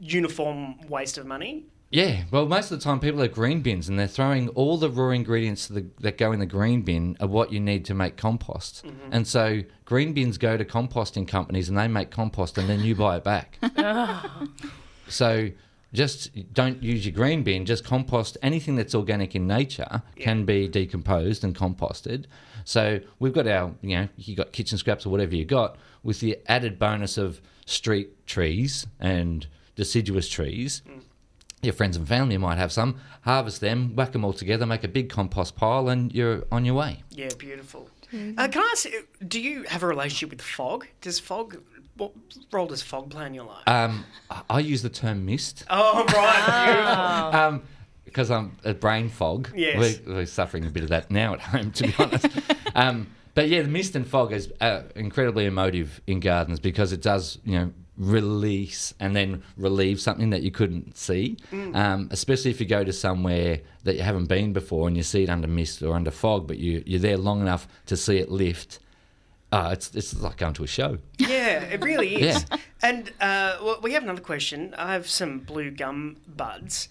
[0.00, 1.64] uniform waste of money?
[1.90, 4.90] Yeah, well, most of the time people have green bins and they're throwing all the
[4.90, 7.94] raw ingredients to the, that go in the green bin are what you need to
[7.94, 8.84] make compost.
[8.84, 9.08] Mm-hmm.
[9.10, 12.94] And so green bins go to composting companies and they make compost and then you
[12.94, 13.58] buy it back.
[15.08, 15.48] so
[15.94, 20.68] just don't use your green bin, just compost anything that's organic in nature can be
[20.68, 22.26] decomposed and composted.
[22.64, 26.20] So we've got our, you know, you got kitchen scraps or whatever you got with
[26.20, 30.98] the added bonus of street trees and deciduous trees mm-hmm.
[31.62, 32.96] Your friends and family might have some.
[33.22, 36.74] Harvest them, whack them all together, make a big compost pile, and you're on your
[36.74, 37.02] way.
[37.10, 37.88] Yeah, beautiful.
[38.12, 38.86] Uh, can I ask?
[39.26, 40.86] Do you have a relationship with fog?
[41.00, 41.60] Does fog?
[41.96, 42.12] What
[42.52, 43.66] role does fog play in your life?
[43.66, 47.62] Um, I- I use the term mist oh right, um,
[48.04, 49.50] because I'm a brain fog.
[49.54, 50.00] Yes.
[50.06, 52.26] We're, we're suffering a bit of that now at home, to be honest.
[52.74, 57.02] um, but yeah, the mist and fog is uh, incredibly emotive in gardens because it
[57.02, 61.36] does, you know, release and then relieve something that you couldn't see.
[61.52, 65.24] Um, especially if you go to somewhere that you haven't been before and you see
[65.24, 68.30] it under mist or under fog, but you, you're there long enough to see it
[68.30, 68.78] lift.
[69.50, 70.98] Uh, it's, it's like going to a show.
[71.18, 72.46] Yeah, it really is.
[72.50, 72.56] Yeah.
[72.82, 74.74] And uh, well, we have another question.
[74.78, 76.88] I have some blue gum buds.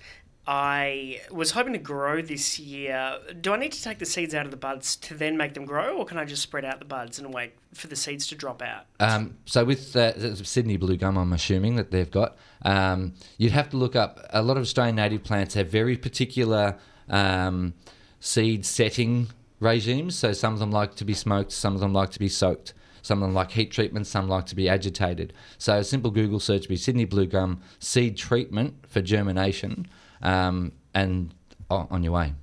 [0.48, 3.18] I was hoping to grow this year.
[3.41, 5.66] Do I need to take the seeds out of the buds to then make them
[5.66, 8.36] grow, or can I just spread out the buds and wait for the seeds to
[8.36, 8.86] drop out?
[9.02, 13.70] Um, so with uh, Sydney blue gum, I'm assuming that they've got, um, you'd have
[13.72, 14.26] to look up.
[14.30, 16.78] A lot of Australian native plants have very particular
[17.10, 17.74] um,
[18.22, 19.28] seed setting
[19.60, 20.16] regimes.
[20.16, 22.74] So some of them like to be smoked, some of them like to be soaked,
[23.02, 25.34] some of them like heat treatment, some like to be agitated.
[25.58, 29.88] So a simple Google search would be Sydney blue gum seed treatment for germination,
[30.22, 31.34] um, and
[31.70, 32.34] on your way.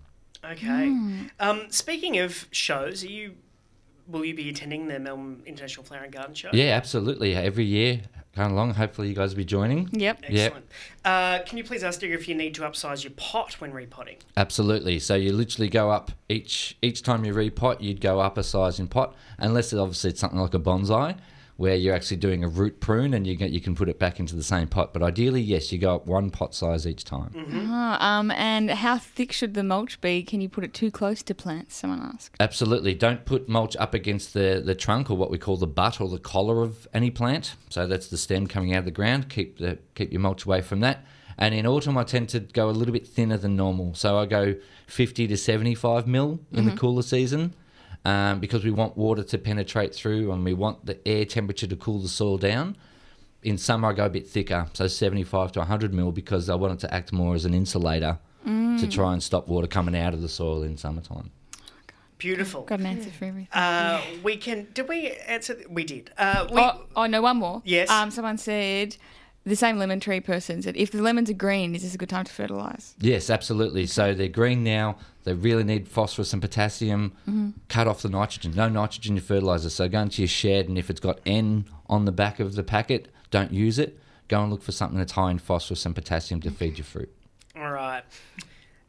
[0.44, 0.88] Okay.
[0.88, 1.22] Hmm.
[1.40, 3.34] Um, speaking of shows, are you
[4.06, 6.50] will you be attending the Melbourne International Flower and Garden Show?
[6.52, 7.34] Yeah, absolutely.
[7.34, 8.02] Every year,
[8.36, 8.74] going along.
[8.74, 9.88] Hopefully, you guys will be joining.
[9.92, 10.24] Yep.
[10.28, 10.30] Yep.
[10.30, 10.66] Excellent.
[11.04, 14.16] Uh, can you please ask Digger if you need to upsize your pot when repotting?
[14.36, 14.98] Absolutely.
[14.98, 18.78] So you literally go up each each time you repot, you'd go up a size
[18.78, 21.16] in pot, unless it obviously it's something like a bonsai,
[21.56, 24.18] where you're actually doing a root prune and you get you can put it back
[24.18, 24.92] into the same pot.
[24.92, 27.32] But ideally, yes, you go up one pot size each time.
[27.70, 30.22] Ah, um, and how thick should the mulch be?
[30.22, 31.76] Can you put it too close to plants?
[31.76, 32.34] Someone asked.
[32.40, 32.94] Absolutely.
[32.94, 36.08] Don't put mulch up against the, the trunk or what we call the butt or
[36.08, 37.54] the collar of any plant.
[37.70, 39.28] So that's the stem coming out of the ground.
[39.28, 41.04] Keep the keep your mulch away from that.
[41.38, 43.94] And in autumn, I tend to go a little bit thinner than normal.
[43.94, 44.54] So I go
[44.86, 47.54] 50 to 75 mil in the cooler season
[48.04, 51.76] um, because we want water to penetrate through and we want the air temperature to
[51.76, 52.76] cool the soil down.
[53.42, 56.72] In summer, I go a bit thicker, so 75 to 100 mil because I want
[56.74, 60.20] it to act more as an insulator to try and stop water coming out of
[60.20, 61.30] the soil in summertime.
[62.18, 62.62] Beautiful.
[62.62, 63.48] Got an answer for everything.
[63.52, 64.68] Uh, we can.
[64.74, 65.54] Did we answer?
[65.54, 66.10] th- We did.
[66.16, 67.60] Uh, we, oh, oh no, one more.
[67.64, 67.90] Yes.
[67.90, 68.96] Um, someone said
[69.44, 72.08] the same lemon tree person said if the lemons are green, is this a good
[72.08, 72.94] time to fertilise?
[72.98, 73.86] Yes, absolutely.
[73.86, 74.96] So they're green now.
[75.24, 77.12] They really need phosphorus and potassium.
[77.28, 77.50] Mm-hmm.
[77.68, 78.54] Cut off the nitrogen.
[78.54, 79.70] No nitrogen in your fertilizer.
[79.70, 82.62] So go into your shed, and if it's got N on the back of the
[82.62, 83.98] packet, don't use it.
[84.28, 87.12] Go and look for something that's high in phosphorus and potassium to feed your fruit.
[87.56, 88.02] all right.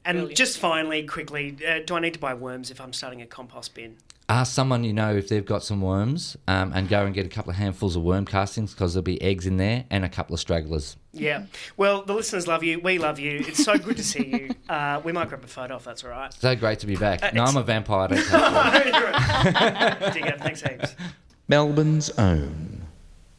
[0.06, 3.26] And just finally, quickly, uh, do I need to buy worms if I'm starting a
[3.26, 3.97] compost bin?
[4.28, 7.30] Ask someone you know if they've got some worms, um, and go and get a
[7.30, 10.34] couple of handfuls of worm castings because there'll be eggs in there and a couple
[10.34, 10.97] of stragglers.
[11.13, 11.43] Yeah.
[11.78, 12.80] Well, the listeners love you.
[12.80, 13.43] We love you.
[13.47, 14.55] It's so good to see you.
[14.67, 16.34] Uh, we might grab a photo if that's all right.
[16.34, 17.21] So great to be back.
[17.21, 18.07] Uh, no, I'm a vampire.
[18.09, 20.13] I don't take photos.
[20.15, 20.95] Digger, thanks heaps.
[21.47, 22.88] Melbourne's own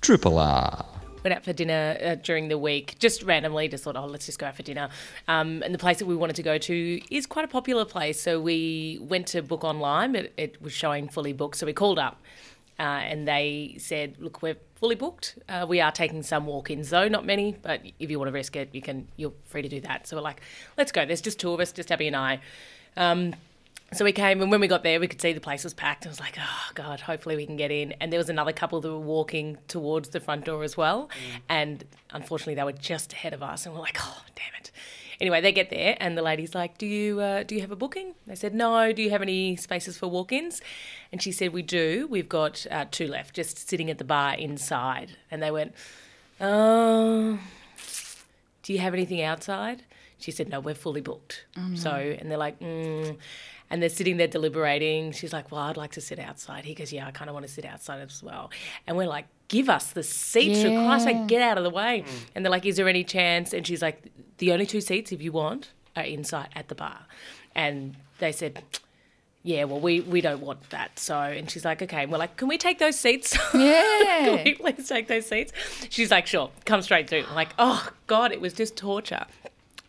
[0.03, 0.87] Triple R.
[1.27, 4.39] went out for dinner uh, during the week, just randomly, just thought, oh, let's just
[4.39, 4.89] go out for dinner.
[5.27, 8.21] Um, and the place that we wanted to go to is quite a popular place.
[8.21, 11.57] So we went to book online, it was showing fully booked.
[11.57, 12.23] So we called up
[12.79, 15.37] uh, and they said, look, we're fully booked.
[15.49, 18.55] Uh, we are taking some walk-ins though, not many, but if you want to risk
[18.55, 20.07] it, you can, you're free to do that.
[20.07, 20.41] So we're like,
[20.79, 21.05] let's go.
[21.05, 22.41] There's just two of us, just Abby and I.
[22.97, 23.35] Um,
[23.93, 26.07] so we came, and when we got there, we could see the place was packed.
[26.07, 27.93] I was like, oh, God, hopefully we can get in.
[28.01, 31.09] And there was another couple that were walking towards the front door as well.
[31.49, 33.65] And unfortunately, they were just ahead of us.
[33.65, 34.73] And we're like, oh, damn it.
[35.21, 37.77] Anyway, they get there, and the lady's like, "Do you uh, do you have a
[37.77, 40.61] booking?" They said, "No." Do you have any spaces for walk-ins?
[41.11, 42.07] And she said, "We do.
[42.11, 45.73] We've got uh, two left, just sitting at the bar inside." And they went,
[46.39, 47.39] "Oh,
[48.63, 49.85] do you have anything outside?"
[50.19, 53.17] She said, "No, we're fully booked." So, and they're like, mm.
[53.71, 55.13] And they're sitting there deliberating.
[55.13, 57.47] She's like, "Well, I'd like to sit outside." He goes, "Yeah, I kind of want
[57.47, 58.51] to sit outside as well."
[58.87, 62.05] And we're like, "Give us the seats, for Christ's sake, get out of the way!"
[62.07, 62.13] Mm.
[62.35, 64.03] And they're like, "Is there any chance?" And she's like,
[64.39, 67.01] "The only two seats, if you want, are inside at the bar."
[67.55, 68.63] And they said.
[69.43, 70.99] Yeah, well, we, we don't want that.
[70.99, 72.03] So, and she's like, okay.
[72.03, 73.39] And we're like, can we take those seats?
[73.55, 74.25] Yeah.
[74.25, 75.53] can we please take those seats?
[75.89, 77.23] She's like, sure, come straight through.
[77.29, 79.25] I'm like, oh, God, it was just torture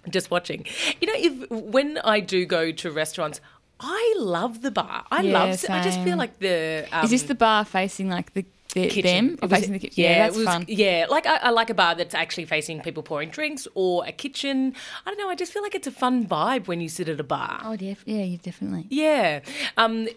[0.09, 0.65] just watching.
[1.01, 3.41] You know, if when I do go to restaurants,
[3.79, 5.05] I love the bar.
[5.11, 5.65] I Yeah, love.
[5.69, 6.87] I just feel like the.
[6.91, 9.03] Um, is this the bar facing like the, the kitchen?
[9.03, 10.03] them or facing the kitchen?
[10.03, 10.65] Yeah, that's it was, fun.
[10.67, 14.11] Yeah, like I, I like a bar that's actually facing people pouring drinks or a
[14.11, 14.73] kitchen.
[15.05, 15.29] I don't know.
[15.29, 17.61] I just feel like it's a fun vibe when you sit at a bar.
[17.63, 18.87] Oh, def- yeah, you definitely.
[18.89, 19.41] Yeah.
[19.77, 20.07] Um,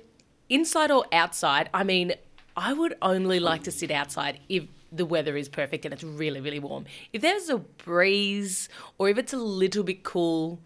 [0.48, 2.14] inside or outside, I mean,
[2.56, 6.40] I would only like to sit outside if the weather is perfect and it's really,
[6.40, 6.84] really warm.
[7.12, 10.60] If there's a breeze or if it's a little bit cool,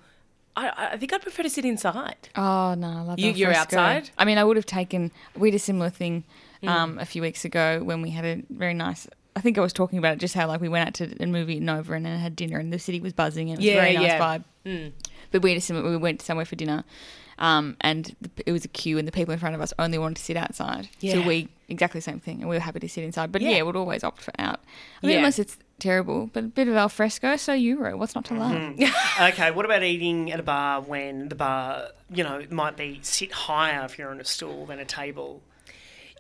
[0.57, 2.17] I, I think I'd prefer to sit inside.
[2.37, 3.79] Oh no, I love You- you're fresco.
[3.79, 4.11] outside?
[4.19, 5.11] I mean, I would have taken.
[5.37, 6.25] We had a similar thing
[6.63, 6.69] Mm.
[6.69, 9.07] um, a few weeks ago when we had a very nice.
[9.37, 11.27] I think I was talking about it just how like we went out to a
[11.27, 13.67] movie at Nova and then had dinner and the city was buzzing and it was
[13.67, 14.19] Yeah, a very nice yeah.
[14.21, 14.45] vibe.
[14.65, 14.93] Mm.
[15.33, 15.91] But we had a similar.
[15.91, 16.85] We went somewhere for dinner,
[17.39, 19.99] um, and the, it was a queue, and the people in front of us only
[19.99, 20.89] wanted to sit outside.
[21.01, 21.15] Yeah.
[21.15, 23.33] So we exactly the same thing, and we were happy to sit inside.
[23.33, 23.51] But Yeah.
[23.51, 24.61] yeah, we'd always opt for out.
[25.03, 25.19] I mean, Yeah.
[25.19, 27.97] unless it's terrible, but a bit of al fresco, so euro.
[27.97, 28.53] What's not to love?
[28.53, 29.23] Mm-hmm.
[29.33, 32.99] okay, what about eating at a bar when the bar, you know, it might be
[33.03, 35.43] sit higher if you're on a stool than a table?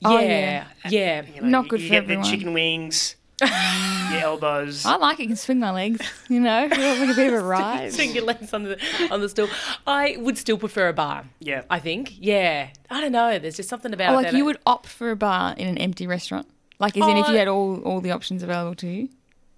[0.05, 1.23] Oh, yeah, yeah.
[1.35, 2.25] You know, Not you- good you for get everyone.
[2.25, 4.85] the chicken wings, your elbows.
[4.87, 5.27] I like it.
[5.29, 6.01] Can swing my legs.
[6.29, 7.93] You know, feel like a bit of a ride.
[7.93, 8.79] Swing your legs on the
[9.11, 9.49] on the stool.
[9.87, 11.25] I would still prefer a bar.
[11.41, 11.63] Yeah.
[11.71, 12.13] I think.
[12.19, 12.69] Yeah.
[12.91, 13.39] I don't know.
[13.39, 14.17] There's just something about Or it.
[14.17, 16.47] like that you I- would opt for a bar in an empty restaurant.
[16.81, 19.09] Like, as in, if Oh, you had all, all the options available to you.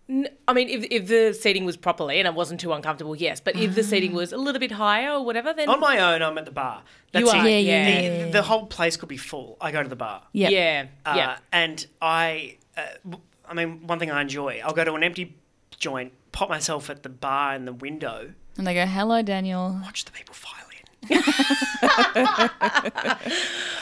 [0.09, 3.41] N- I mean, if, if the seating was properly and it wasn't too uncomfortable, yes.
[3.41, 4.17] But if the seating Ah.
[4.19, 6.83] was a little bit higher or whatever, then On my own, I'm at the bar.
[7.13, 7.51] You are, it.
[7.51, 8.31] Yeah, yeah, The- yeah.
[8.31, 9.57] The, whole place could be full.
[9.61, 10.23] I go to the bar.
[10.33, 10.51] Yep.
[10.53, 11.39] yeah, Uh, yeah.
[11.53, 15.35] And I, uh, w- I mean, one thing I enjoy, I'll go to an empty
[15.79, 19.81] joint, pop myself at the bar in the window, And they go, hello, Daniel.
[19.83, 20.77] watch the people file in.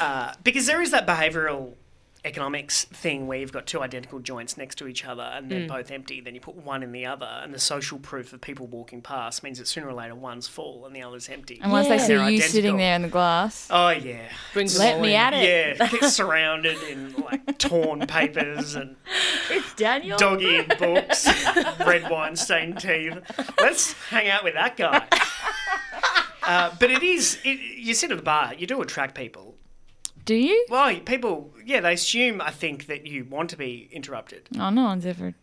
[0.00, 1.74] uh, because there is that behavioural
[2.24, 5.68] economics thing where you've got two identical joints next to each other and they're Mm.
[5.68, 8.66] both empty, then you put one in the other, and the social proof of people
[8.66, 11.58] walking past means that sooner or later one's full and the other's empty.
[11.62, 14.20] And once they see They're you sitting there in the glass, Oh yeah,
[14.54, 15.20] Brings It's- let me in.
[15.20, 15.76] at it.
[15.78, 18.96] Yeah, get surrounded in like torn papers and
[19.50, 20.16] It's Daniel.
[20.18, 21.26] dog-eared books,
[21.86, 23.18] red wine stained teeth.
[23.60, 25.06] Let's hang out with that guy.
[26.46, 29.53] Uh, but it is, it, you sit at the bar, you do attract people.
[30.24, 30.66] Do you?
[30.70, 34.48] Well, people, yeah, they assume, I think, that you want to be interrupted.
[34.58, 35.34] Oh, no one's ever.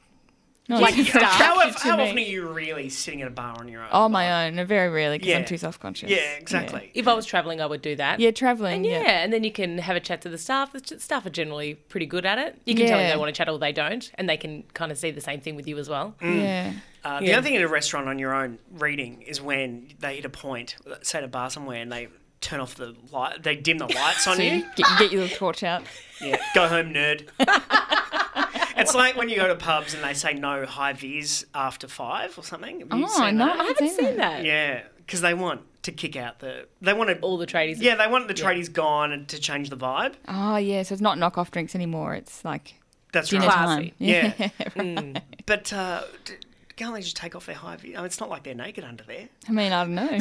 [0.70, 2.04] No Like, one's ever how, attracted to how me.
[2.04, 3.90] often are you really sitting at a bar on your own?
[3.92, 4.66] Oh, my own.
[4.66, 5.46] Very rarely because I'm Yeah.
[5.48, 6.10] too self conscious.
[6.10, 6.92] Yeah, exactly.
[6.94, 8.20] If I was traveling, I would do that.
[8.20, 8.76] Yeah, traveling.
[8.78, 9.24] And yeah, Yeah.
[9.24, 10.72] and then you can have a chat to the staff.
[10.72, 12.60] The ch- staff are generally pretty good at it.
[12.66, 13.12] You can tell if Yeah.
[13.12, 15.42] they want to chat or they don't, and they can kind of see the same
[15.42, 16.16] thing with you as well.
[16.22, 16.74] Yeah.
[17.04, 17.38] Uh, the Yeah.
[17.40, 20.76] other thing in a restaurant on your own reading is when they hit a point,
[21.02, 22.08] say at a bar somewhere, and they
[22.42, 24.52] turn off the light, they dim the lights on So you.
[24.58, 25.84] you get, get your little torch out.
[26.24, 27.28] Yeah, go home, nerd.
[28.78, 32.38] it's like when you go to pubs and they say no high vis after five
[32.38, 32.82] or something.
[32.82, 33.60] Have you Oh, seen no, that?
[33.60, 34.44] I haven't seen that.
[34.46, 36.68] Yeah, because they want to kick out the.
[36.82, 37.10] They want.
[37.24, 37.78] All the tradies.
[37.80, 38.46] Yeah, they want the Yeah.
[38.54, 40.14] tradies gone and to change the vibe.
[40.28, 40.84] Oh, yeah.
[40.84, 42.14] So it's not knockoff drinks anymore.
[42.14, 42.76] It's like
[43.14, 43.54] That's dinner right.
[43.56, 43.78] time.
[43.80, 43.94] Classy.
[43.98, 44.32] Yeah.
[44.76, 45.22] Mm.
[45.48, 46.34] But uh, d-
[46.82, 47.94] can't they just take off their high view?
[47.94, 49.30] I mean, it's not like they're naked under there.
[49.48, 50.18] I mean, I don't know.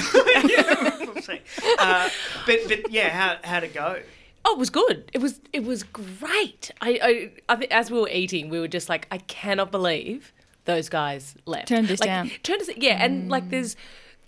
[1.13, 1.41] We'll see.
[1.79, 2.09] Uh,
[2.47, 4.01] but but yeah, how how'd it go?
[4.45, 5.11] Oh, it was good.
[5.13, 6.71] It was it was great.
[6.81, 10.33] I I, I think as we were eating, we were just like, I cannot believe
[10.67, 11.69] those guys left.
[11.69, 12.31] Turned us like, down.
[12.43, 13.03] Turned us, yeah.
[13.05, 13.77] And like, there's.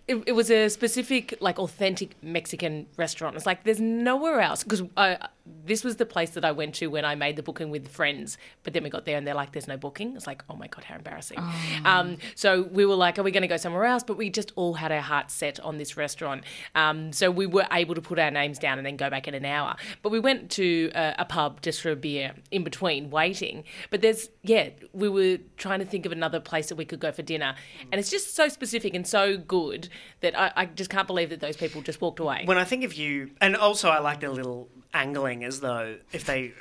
[0.09, 3.37] It, it was a specific, like, authentic Mexican restaurant.
[3.37, 4.83] It's like there's nowhere else because
[5.45, 8.39] this was the place that I went to when I made the booking with friends.
[8.63, 10.69] But then we got there and they're like, "There's no booking." It's like, oh my
[10.69, 11.39] god, how embarrassing.
[11.85, 14.53] Um, so we were like, "Are we going to go somewhere else?" But we just
[14.57, 16.45] all had our hearts set on this restaurant.
[16.75, 19.35] Um, so we were able to put our names down and then go back in
[19.35, 19.77] an hour.
[20.03, 23.65] But we went to a, a pub just for a beer in between waiting.
[23.91, 27.13] But there's yeah, we were trying to think of another place that we could go
[27.13, 27.55] for dinner,
[27.91, 29.89] and it's just so specific and so good
[30.21, 32.43] that I, I just can't believe that those people just walked away.
[32.45, 36.25] When I think of you, and also I like the little angling as though if
[36.25, 36.53] they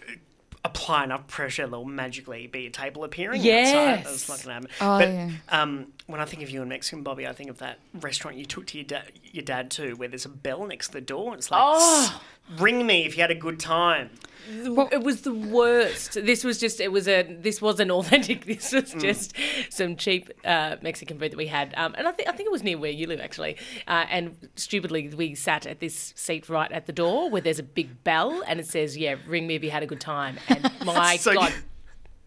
[0.64, 3.74] apply enough pressure, they'll magically be a table appearing Yes.
[4.04, 4.06] outside.
[4.14, 4.70] That's not going to happen.
[4.80, 5.32] Oh, but yeah.
[5.62, 8.46] um, when I think of you and Mexican Bobby, I think of that restaurant you
[8.46, 9.02] took to your, da-
[9.32, 12.22] your dad to, where there's a bell next to the door, and it's like, Oh.
[12.58, 14.10] Ring me if you had a good time.
[14.50, 16.14] it was the worst.
[16.14, 16.80] This was just.
[16.82, 17.24] It was a.
[17.24, 18.46] This wasn't authentic.
[18.46, 19.34] This was just
[19.70, 21.74] some cheap uh, Mexican food that we had.
[21.78, 23.58] Um, and I think I think it was near where you live actually.
[23.88, 27.64] Uh, and stupidly, we sat at this seat right at the door where there's a
[27.64, 30.70] big bell and it says, "Yeah, ring me if you had a good time." And
[30.86, 31.54] my So God.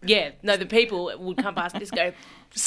[0.03, 2.11] Yeah, no, the people would come past and just go,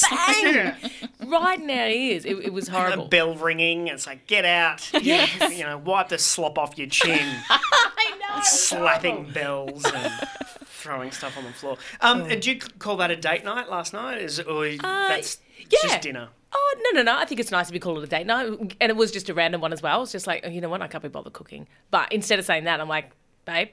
[0.09, 0.75] bang,
[1.25, 2.25] right in our ears.
[2.25, 3.07] It, it was A horrible.
[3.07, 4.89] bell ringing, it's like, get out.
[5.01, 5.57] Yes.
[5.57, 7.19] You know, wipe the slop off your chin.
[7.49, 8.41] I know.
[8.43, 9.33] slapping horrible.
[9.33, 10.27] bells and
[10.65, 11.77] throwing stuff on the floor.
[12.01, 14.19] Um, Did you call that a date night last night?
[14.21, 15.79] Is or that's yeah.
[15.83, 16.29] just dinner?
[16.51, 17.17] Oh no no no!
[17.19, 18.47] I think it's nice if you call it a date night,
[18.81, 20.01] and it was just a random one as well.
[20.01, 21.67] It's just like oh, you know what, I can't be bothered cooking.
[21.91, 23.11] But instead of saying that, I'm like,
[23.45, 23.69] babe,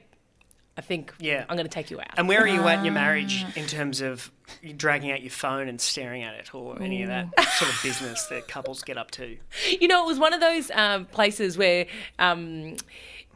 [0.77, 1.43] I think Yeah.
[1.49, 2.07] I'm going to take you out.
[2.17, 4.31] And where are you at in your marriage in terms of
[4.77, 8.25] dragging out your phone and staring at it, or any of that sort of business
[8.27, 9.35] that couples get up to?
[9.79, 11.87] you know, it was one of those um, places where.
[12.19, 12.75] Um,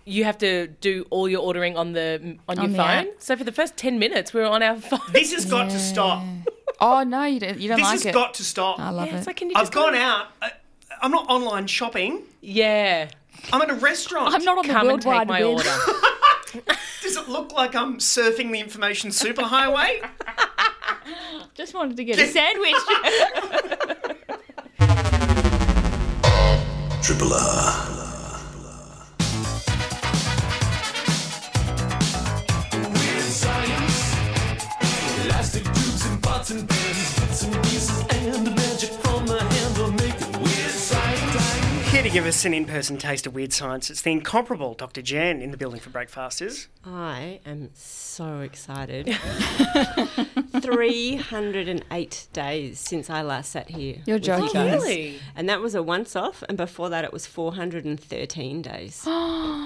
[0.04, 2.80] you have to do all your ordering on the on your the phone.
[2.90, 3.08] app.
[3.20, 5.00] So for the first ten minutes, we were on our phone.
[5.14, 6.24] This has got to stop.
[6.80, 8.80] Oh, no, you don't, you don't This like has got to stop.
[8.80, 9.18] I love Yeah, it.
[9.20, 10.26] it's like, can you I've just go- gone out.
[10.42, 10.54] I,
[11.04, 12.24] I'm not online shopping.
[12.42, 13.10] Yeah,
[13.54, 14.34] I'm at a restaurant.
[14.34, 15.70] I'm not on the come and take Wide my order.
[17.02, 20.08] Does it look like I'm surfing the information superhighway?
[21.54, 22.74] Just wanted to get a sandwich.
[27.02, 27.88] Triple R.
[36.52, 36.76] And pots
[37.20, 39.61] bits and pieces, and the magic from the handle
[42.02, 45.04] Here to give us an in-person taste of weird science, it's the incomparable Dr.
[45.04, 46.68] Jen in the building for breakfasters.
[46.84, 49.06] I am so excited.
[50.64, 53.98] 308 days since I last sat here.
[54.08, 54.48] You're with you joking.
[54.52, 54.82] guys.
[54.82, 55.20] Really?
[55.36, 59.08] And that was a once off, and before that it was 413 days.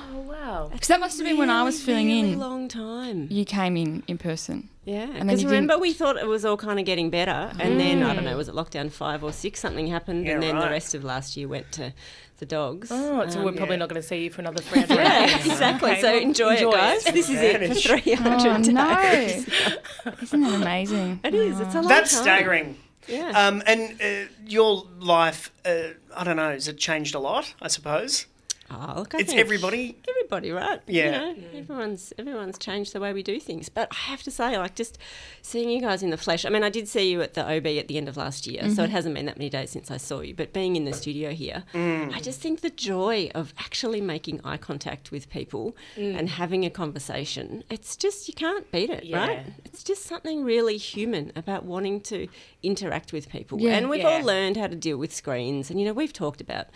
[0.05, 0.69] Oh wow.
[0.71, 2.39] Because that must have been when I was filling really in.
[2.39, 3.27] long time.
[3.31, 4.69] You came in in person.
[4.85, 7.09] Yeah, And then because you remember didn't- we thought it was all kind of getting
[7.09, 9.59] better, and then I don't know, was it lockdown five or six?
[9.59, 11.91] Something happened, Yeah, and then the rest of last year went to
[12.37, 12.89] the dogs.
[12.91, 15.45] Oh, so we're Um, probably not going to see you for another 300 yeah, days.
[15.47, 15.91] exactly.
[15.93, 17.05] Okay, so well, enjoy, enjoy it, guys.
[17.07, 17.13] it.
[17.15, 17.85] This is it for Advantage.
[18.03, 19.01] 300 Oh, no.
[19.11, 19.49] days.
[20.21, 21.19] Isn't that amazing?
[21.23, 21.59] It is.
[21.59, 22.21] It's a long That's time.
[22.21, 22.77] staggering.
[23.07, 23.29] Yeah.
[23.29, 27.53] Um, and uh, your life, uh, I don't know, has it changed a lot?
[27.61, 28.25] I suppose
[28.71, 29.95] Oh, look, I it's think everybody.
[30.09, 30.81] everybody, right?
[30.87, 31.05] Yeah.
[31.05, 33.69] You know, everyone's everyone's changed the way we do things.
[33.69, 34.97] But I have to say, like just
[35.43, 36.45] seeing you guys in the flesh.
[36.45, 38.61] I mean, I did see you at the OB at the end of last year,
[38.63, 38.91] so it mm-hmm.
[38.91, 40.33] hasn't been that many days since I saw you.
[40.33, 42.11] But being in the studio here, mm.
[42.13, 46.17] I just think the joy of actually making eye contact with people mm.
[46.17, 47.63] and having a conversation.
[47.69, 49.27] It's just you can't beat it, Yeah.
[49.27, 49.45] right?
[49.63, 52.27] It's just something really human about wanting to
[52.63, 53.59] interact with people.
[53.59, 53.75] Yeah.
[53.75, 54.09] and we've Yeah.
[54.09, 55.69] all learned how to deal with screens.
[55.69, 56.67] And you know, we've talked about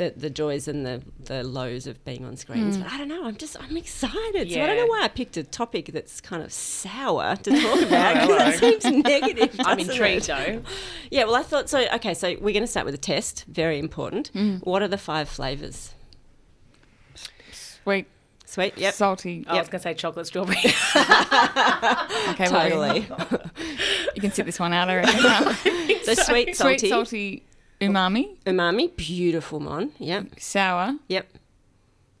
[0.00, 2.78] the, the joys and the, the lows of being on screens.
[2.78, 2.84] Mm.
[2.84, 4.48] But I don't know, I'm just I'm excited.
[4.48, 4.56] Yeah.
[4.56, 7.82] So I don't know why I picked a topic that's kind of sour to talk
[7.82, 9.54] about because that seems negative.
[9.60, 10.26] I'm intrigued it?
[10.28, 10.62] though.
[11.10, 14.32] Yeah, well I thought so okay, so we're gonna start with a test, very important.
[14.32, 14.64] Mm.
[14.66, 15.94] What are the five flavours?
[17.52, 18.06] Sweet,
[18.46, 18.94] Sweet, yep.
[18.94, 19.44] salty.
[19.46, 20.58] I was going to say chocolate strawberry.
[22.30, 23.06] Okay, well, Totally.
[24.14, 25.20] you can sit this one out, I reckon.
[26.04, 27.42] so sweet, salty, Sweet, salty,
[27.80, 29.90] umami, umami, beautiful mon.
[29.98, 30.38] Yep.
[30.38, 31.26] sour, Yep.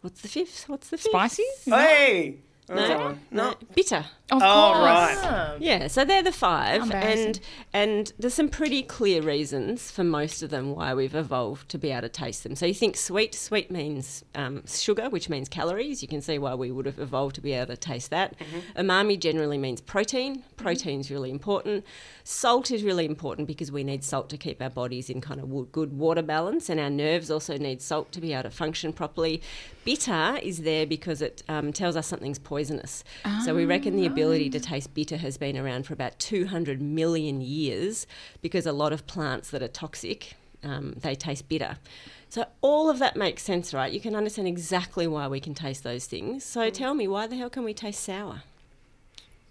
[0.02, 0.68] What's the fifth?
[0.68, 1.10] What's the fifth?
[1.10, 1.44] spicy.
[1.66, 2.36] Hey,
[2.70, 4.04] No, no, bitter.
[4.30, 4.78] Of oh course.
[4.84, 5.56] right.
[5.58, 7.40] Yeah, so they're the five, and
[7.72, 11.90] and there's some pretty clear reasons for most of them why we've evolved to be
[11.90, 12.54] able to taste them.
[12.54, 16.00] So you think sweet, sweet means um, sugar, which means calories.
[16.00, 18.36] You can see why we would have evolved to be able to taste that.
[18.76, 20.44] Umami generally means protein.
[20.56, 21.84] Protein's really important.
[22.22, 25.72] Salt is really important because we need salt to keep our bodies in kind of
[25.72, 29.42] good water balance, and our nerves also need salt to be able to function properly.
[29.84, 32.59] Bitter is there because it um, tells us something's poisonous.
[33.44, 37.40] So we reckon the ability to taste bitter has been around for about 200 million
[37.40, 38.06] years
[38.42, 41.78] because a lot of plants that are toxic, um, they taste bitter.
[42.28, 43.92] So all of that makes sense, right?
[43.92, 46.44] You can understand exactly why we can taste those things.
[46.44, 48.42] So tell me, why the hell can we taste sour?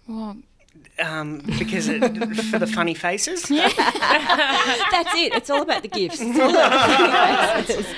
[0.08, 0.36] Well,
[0.98, 2.00] Um, because it,
[2.50, 3.42] for the funny faces.
[3.48, 5.34] That's it.
[5.34, 6.20] It's all about the gifts.
[6.20, 7.94] It's all about the funny faces.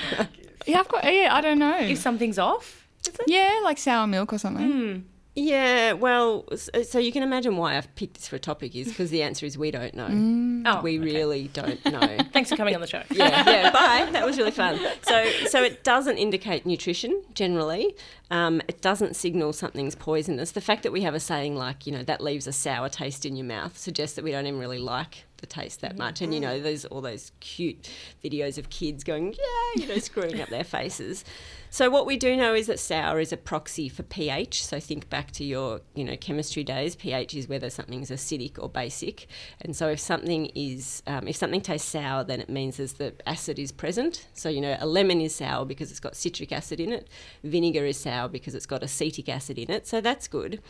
[0.65, 1.03] yeah, I've got.
[1.05, 1.77] Yeah, I don't know.
[1.79, 2.82] if something's off,
[3.27, 4.71] Yeah, like sour milk or something.
[4.71, 4.99] Hmm.
[5.35, 8.75] Yeah, well, s- uh, so you can imagine why I've picked this for a topic
[8.75, 10.07] is because the answer is we don't know.
[10.07, 10.63] Mm.
[10.67, 11.05] Oh, we okay.
[11.05, 12.17] really don't know.
[12.31, 13.01] thanks for coming on the show.
[13.09, 13.71] yeah, yeah.
[13.73, 14.11] Bye.
[14.11, 14.79] That was really fun.
[15.01, 17.95] So, so it doesn't indicate nutrition generally.
[18.29, 20.51] Um, it doesn't signal something's poisonous.
[20.51, 23.25] The fact that we have a saying like, you know, that leaves a sour taste
[23.25, 26.21] in your mouth suggests that we don't even really like the taste that much.
[26.21, 26.43] And you mm.
[26.43, 27.89] know, there's all those cute
[28.23, 31.25] videos of kids going, yeah, you know, screwing up their faces.
[31.73, 34.63] So what we do know is that sour is a proxy for pH.
[34.63, 36.95] So think back to your, you know, chemistry days.
[36.95, 39.25] pH is whether something's acidic or basic.
[39.59, 43.15] And so if something is, um, if something tastes sour, then it means there's the
[43.25, 44.27] acid is present.
[44.35, 47.09] So you know, a lemon is sour because it's got citric acid in it.
[47.43, 49.87] Vinegar is sour because it's got acetic acid in it.
[49.87, 50.61] So that's good.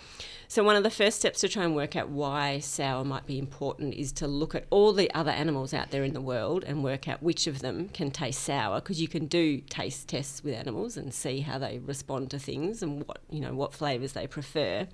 [0.48, 3.40] So one of the first steps to try and work out why sour might be
[3.40, 6.82] important is to look at all the other animals out there in the world and
[6.82, 10.54] work out which of them can taste sour because you can do taste tests with
[10.54, 14.28] animals and see how they respond to things and what you know what flavors they
[14.28, 14.88] prefer.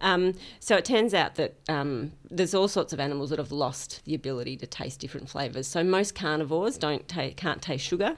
[0.00, 4.02] Um, so it turns out that um, there's all sorts of animals that have lost
[4.04, 5.66] the ability to taste different flavors.
[5.66, 8.16] So most carnivores don't ta- can't taste sugar.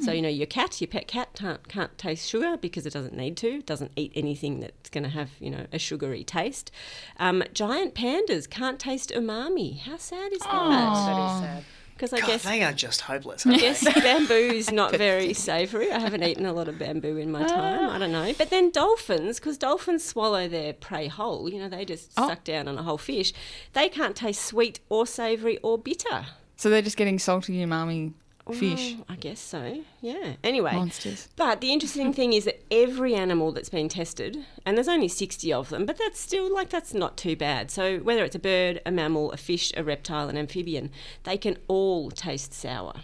[0.00, 3.16] So you know your cat, your pet cat, can't, can't taste sugar because it doesn't
[3.16, 3.48] need to.
[3.56, 6.70] It doesn't eat anything that's going to have you know a sugary taste.
[7.18, 9.80] Um, giant pandas can't taste umami.
[9.80, 10.52] How sad is that?
[10.52, 11.64] That is sad.
[12.02, 13.46] Because I God, guess they are just hopeless.
[13.46, 15.92] I guess bamboo is not very savoury.
[15.92, 17.90] I haven't eaten a lot of bamboo in my time.
[17.90, 18.28] I don't know.
[18.28, 18.34] Ah.
[18.36, 22.26] But then dolphins, because dolphins swallow their prey whole, you know, they just oh.
[22.26, 23.32] suck down on a whole fish.
[23.72, 26.26] They can't taste sweet or savoury or bitter.
[26.56, 28.14] So they're just getting salty umami
[28.50, 28.94] fish.
[28.94, 29.82] Well, I guess so.
[30.00, 30.34] Yeah.
[30.42, 30.72] Anyway.
[30.72, 31.28] Monsters.
[31.36, 35.52] But the interesting thing is that every animal that's been tested, and there's only 60
[35.52, 37.70] of them, but that's still like that's not too bad.
[37.70, 40.90] So whether it's a bird, a mammal, a fish, a reptile, an amphibian,
[41.24, 42.94] they can all taste sour.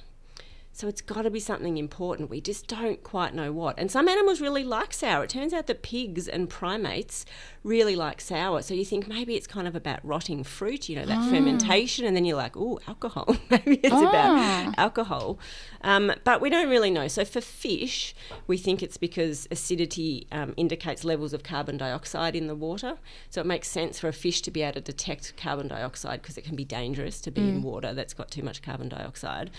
[0.79, 2.31] So it's got to be something important.
[2.31, 3.77] We just don't quite know what.
[3.81, 5.25] And some animals really like sour.
[5.25, 7.27] It turns out that pigs and primates
[7.65, 8.63] really like sour.
[8.63, 11.31] So you think maybe it's kind of about rotting fruit, you know, that Ah.
[11.31, 13.27] fermentation, and then you're like, oh, alcohol.
[13.51, 14.09] maybe it's Ah.
[14.09, 15.41] about alcohol.
[15.81, 17.09] Um, but we don't really know.
[17.09, 18.15] So for fish,
[18.47, 22.99] we think it's because acidity um, indicates levels of carbon dioxide in the water.
[23.31, 26.39] So it makes sense for a fish to be able to detect carbon dioxide because
[26.39, 27.63] it can be dangerous to be in Mm.
[27.65, 29.51] water that's got too much carbon dioxide.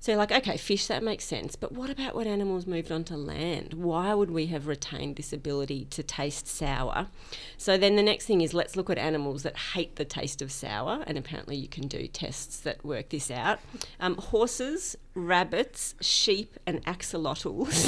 [0.00, 1.56] So you're like, okay, fish, that makes sense.
[1.56, 3.74] But what about when animals moved onto land?
[3.74, 7.08] Why would we have retained this ability to taste sour?
[7.56, 10.52] So then the next thing is let's look at animals that hate the taste of
[10.52, 13.58] sour, and apparently you can do tests that work this out.
[14.00, 17.86] Um, horses, rabbits, sheep, and axolotls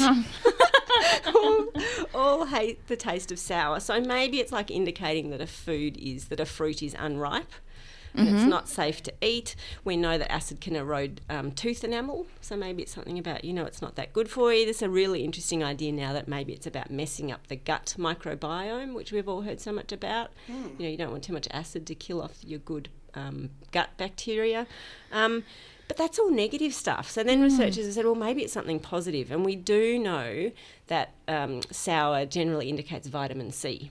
[1.33, 1.67] all,
[2.13, 3.79] all hate the taste of sour.
[3.79, 7.51] So maybe it's like indicating that a food is that a fruit is unripe.
[8.19, 9.55] And it's not safe to eat.
[9.83, 13.53] We know that acid can erode um, tooth enamel, so maybe it's something about you
[13.53, 14.65] know it's not that good for you.
[14.65, 18.93] There's a really interesting idea now that maybe it's about messing up the gut microbiome,
[18.93, 20.31] which we've all heard so much about.
[20.77, 23.89] You know, you don't want too much acid to kill off your good um, gut
[23.97, 24.67] bacteria.
[25.11, 25.43] Um,
[25.87, 27.09] but that's all negative stuff.
[27.09, 29.31] So then researchers have said, well, maybe it's something positive.
[29.31, 30.51] And we do know
[30.85, 33.89] that um, sour generally indicates vitamin C.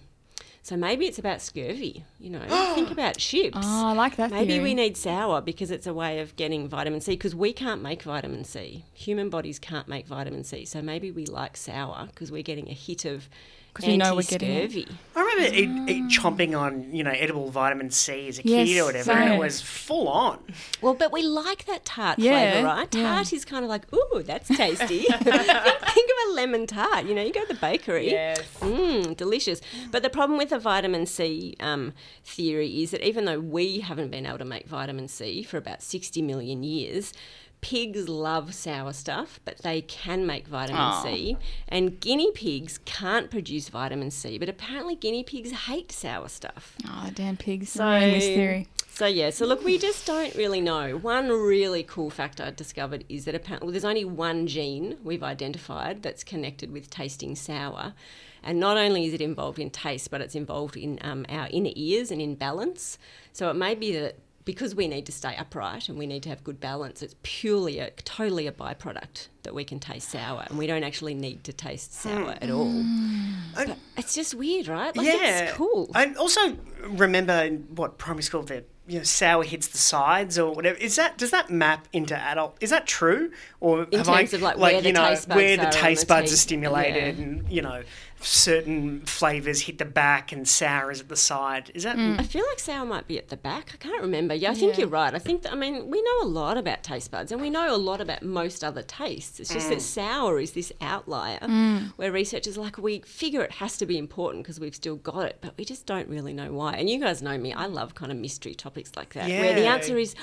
[0.68, 2.04] So maybe it's about scurvy.
[2.20, 2.40] You know,
[2.74, 3.56] think about ships.
[3.58, 4.64] Oh, I like that Maybe theory.
[4.64, 8.02] we need sour because it's a way of getting vitamin C because we can't make
[8.02, 8.84] vitamin C.
[8.92, 10.66] Human bodies can't make vitamin C.
[10.66, 13.30] So maybe we like sour because we're getting a hit of
[13.74, 14.62] 'Cause we know we're getting it.
[14.64, 14.88] anti-scurvy.
[15.14, 18.80] I remember eat, eat chomping on, you know, edible vitamin C as a kid Yes,
[18.82, 20.38] or whatever, and it was full on.
[20.82, 22.94] Well, but we like that tart Yeah, flavour, right?
[22.94, 23.02] yeah.
[23.14, 25.00] Tart is kind of like, ooh, that's tasty.
[25.04, 27.04] think, think of a lemon tart.
[27.04, 28.10] You know, you go to the bakery.
[28.10, 28.42] Yes.
[28.60, 29.60] Mmm, delicious.
[29.92, 31.92] But the problem with the vitamin C um,
[32.24, 35.82] theory is that even though we haven't been able to make vitamin C for about
[35.82, 37.12] 60 million years,
[37.60, 41.02] pigs love sour stuff, but they can make vitamin.
[41.02, 41.36] C.
[41.68, 46.76] And guinea pigs can't produce vitamin C, but apparently guinea pigs hate sour stuff.
[46.86, 47.70] Oh, damn pigs.
[47.70, 48.68] So, So, this theory.
[48.88, 50.96] so yeah, so look, we just don't really know.
[50.96, 55.22] One really cool fact I discovered is that apparently well, there's only one gene we've
[55.22, 57.94] identified that's connected with tasting sour.
[58.42, 61.72] And not only is it involved in taste, but it's involved in um, our inner
[61.74, 62.96] ears and in balance.
[63.32, 64.16] So it may be that
[64.48, 67.80] because we need to stay upright and we need to have good balance, it's purely
[67.80, 71.52] a totally a byproduct that we can taste sour, and we don't actually need to
[71.52, 72.08] taste hmm.
[72.08, 72.64] sour at all.
[72.64, 73.34] Mm.
[73.54, 74.96] But it's just weird, right?
[74.96, 75.90] Like, yeah, it's cool.
[75.94, 80.54] I also remember in what primary school the you know sour hits the sides or
[80.54, 80.78] whatever.
[80.78, 82.56] Is that does that map into adult?
[82.60, 83.30] Is that true?
[83.60, 85.64] Or In have terms I, of, like, where the you know taste buds where are
[85.66, 87.22] the taste the buds are stimulated Yeah.
[87.22, 87.82] and you know
[88.20, 91.70] certain flavors hit the back and sour is at the side?
[91.74, 93.70] Is that I feel like sour might be at the back.
[93.74, 94.34] I can't remember.
[94.34, 94.80] Yeah, I think Yeah.
[94.80, 95.14] you're right.
[95.14, 97.74] I think that, I mean we know a lot about taste buds, and we know
[97.74, 99.40] a lot about most other tastes.
[99.40, 99.70] It's just Mm.
[99.70, 101.92] that sour is this outlier Mm.
[101.96, 105.24] where researchers are like we figure it has to be important because we've still got
[105.26, 106.72] it, but we just don't really know why.
[106.74, 107.52] And you guys know me.
[107.52, 110.14] I love kind of mystery topics like that, where the answer is.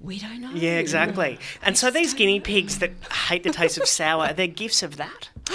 [0.00, 0.50] We don't know.
[0.52, 1.38] Yeah, exactly.
[1.62, 2.92] And so these guinea pigs that
[3.28, 5.30] hate the taste of sour—they're they gifts of that?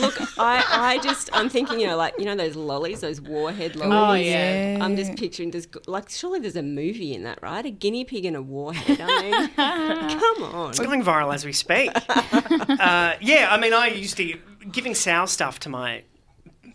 [0.00, 3.76] Look, I, I just, I'm thinking, you know, like, you know, those lollies, those warhead
[3.76, 3.92] lollies.
[3.92, 4.26] Oh, lollies.
[4.26, 4.78] yeah.
[4.80, 7.64] I'm just picturing this, like, surely there's a movie in that, right?
[7.64, 9.00] A guinea pig and a warhead.
[9.00, 10.70] I mean, come on.
[10.70, 11.90] It's going viral as we speak.
[12.08, 14.38] uh, yeah, I mean, I used to
[14.70, 16.02] giving sour stuff to my,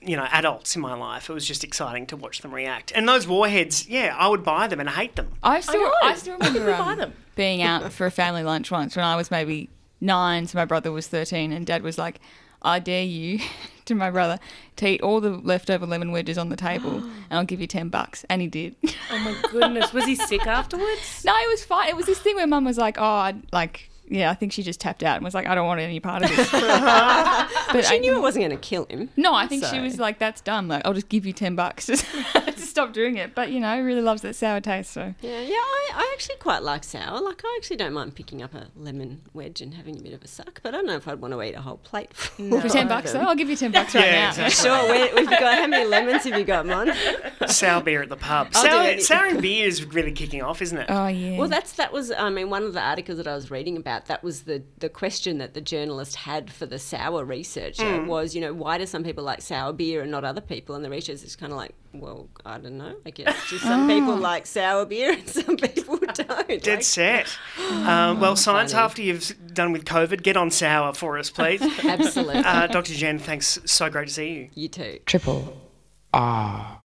[0.06, 1.30] you know, adults in my life.
[1.30, 2.92] It was just exciting to watch them react.
[2.96, 5.32] And those warheads, yeah, I would buy them and hate them.
[5.44, 5.94] I still, know.
[6.04, 7.14] I, still Why remember did we buy um, them?
[7.36, 9.70] being out for a family lunch once when I was maybe
[10.02, 12.20] nine, so my brother was 13, and dad was like,
[12.62, 13.40] I dare you
[13.86, 14.40] to my brother
[14.78, 16.96] to eat all the leftover lemon wedges on the table,
[17.30, 18.26] and I'll give you 10 bucks.
[18.30, 18.76] And he did.
[19.12, 21.24] Oh my goodness, was he sick afterwards?
[21.26, 21.90] No, it was fine.
[21.90, 24.64] It was this thing where mum was like, oh, I'd, like, yeah, I think she
[24.64, 26.52] just tapped out and was like, I don't want any part of this.
[26.52, 29.10] but she I- knew it wasn't going to kill him.
[29.16, 30.68] No, I think she was like, that's dumb.
[30.68, 33.36] Like, I'll just give you 10 bucks just to stop doing it.
[33.36, 35.14] But, you know, really loves that sour taste, so.
[35.22, 37.20] Yeah, yeah, I, I actually quite like sour.
[37.22, 40.24] Like, I actually don't mind picking up a lemon wedge and having a bit of
[40.24, 42.14] a suck, but I don't know if I'd want to eat a whole plate.
[42.14, 43.20] full For 10 bucks, though.
[43.20, 44.30] I'll give you 10 bucks right Yeah, now.
[44.46, 44.70] exactly.
[44.70, 46.92] Sure, where, we've got, how many lemons have you got, Mon?
[47.48, 48.48] sour beer at the pub.
[48.56, 50.86] I'll Sour, sour and beer is really kicking off, isn't it?
[50.90, 51.38] Oh, yeah.
[51.38, 52.12] Well, that's that was.
[52.12, 54.90] I mean, one of the articles that I was reading about that was the the
[54.90, 58.08] question that the journalist had for the sour researcher Mm.
[58.08, 60.76] was, you know, why do some people like sour beer and not other people?
[60.76, 62.96] And the researcher is kind of like, well, I don't know.
[63.06, 64.18] I guess just some people Oh.
[64.18, 66.48] like sour beer and some people don't.
[66.48, 67.38] Dead Like- set.
[67.86, 68.84] Um, well, science, Funny.
[68.84, 71.62] after you've done with COVID, get on sour for us, please.
[71.86, 72.36] Absolutely.
[72.44, 72.94] Uh, Dr.
[72.94, 73.60] Jen, thanks.
[73.66, 74.50] So great to see you.
[74.56, 75.00] You too.
[75.06, 75.56] Triple
[76.14, 76.82] R.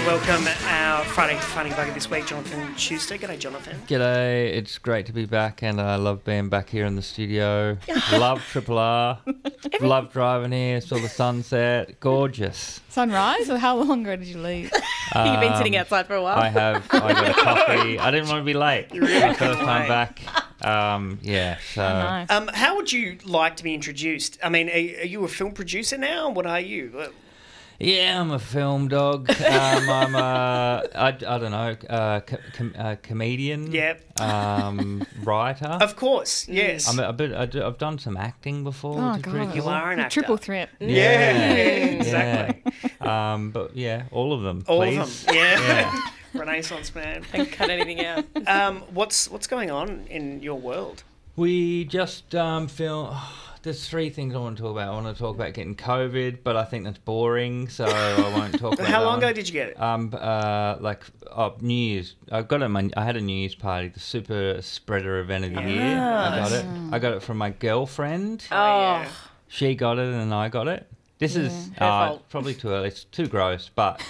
[0.00, 3.16] to welcome our Friday Funny Bugger this week, Jonathan Schuster.
[3.16, 3.76] G'day, Jonathan.
[3.86, 7.76] G'day, it's great to be back, and I love being back here in the studio.
[8.12, 9.20] love Triple R.
[9.80, 12.00] love driving here, saw the sunset.
[12.00, 12.80] Gorgeous.
[12.88, 14.70] Sunrise, or how long ago did you leave?
[15.14, 16.38] You've been sitting Um, outside for a while.
[16.38, 16.86] I have.
[16.90, 17.98] I got a coffee.
[17.98, 18.88] I didn't want to be late.
[18.94, 20.66] You really My first time back.
[20.66, 22.26] Um, yeah, so.
[22.30, 24.38] Um, how would you like to be introduced?
[24.42, 24.72] I mean, are,
[25.02, 26.30] are you a film producer now?
[26.30, 27.12] What are you?
[27.82, 29.30] Yeah, I'm a film dog.
[29.30, 32.20] Um, I'm a, I, I don't know, uh,
[32.52, 33.72] com- uh, comedian.
[33.72, 34.20] Yep.
[34.20, 35.78] Um, writer.
[35.80, 36.86] Of course, yes.
[36.86, 37.32] I'm a, a bit.
[37.32, 39.00] I do, I've done some acting before.
[39.00, 39.54] Oh, which is pretty God.
[39.54, 39.70] You cool.
[39.70, 40.20] are an actor.
[40.20, 40.68] Triple threat.
[40.78, 42.72] Yeah, Yeah, exactly.
[43.00, 43.32] yeah.
[43.34, 44.62] Um, but yeah, all of them.
[44.68, 44.98] All please.
[44.98, 45.34] of them.
[45.36, 45.60] Yeah.
[45.60, 46.00] Yeah.
[46.34, 47.24] Renaissance man.
[47.32, 48.24] and cut anything out.
[48.46, 51.02] Um, what's what's going on in your world?
[51.34, 53.16] We just um, feel.
[53.62, 54.88] There's three things I want to talk about.
[54.88, 58.58] I want to talk about getting COVID, but I think that's boring, so I won't
[58.58, 58.88] talk about.
[58.88, 58.90] It.
[58.92, 59.24] How that long one.
[59.24, 59.80] ago did you get it?
[59.80, 62.14] Um, uh, like oh, New Year's.
[62.30, 62.68] I got it.
[62.68, 65.96] My I had a New Year's party, the super spreader event of the year.
[65.98, 66.64] I got it.
[66.92, 68.46] I got it from my girlfriend.
[68.50, 69.06] Oh,
[69.48, 70.86] She got it, and I got it.
[71.18, 72.28] This is Her uh, fault.
[72.30, 72.88] probably too early.
[72.88, 74.00] It's too gross, but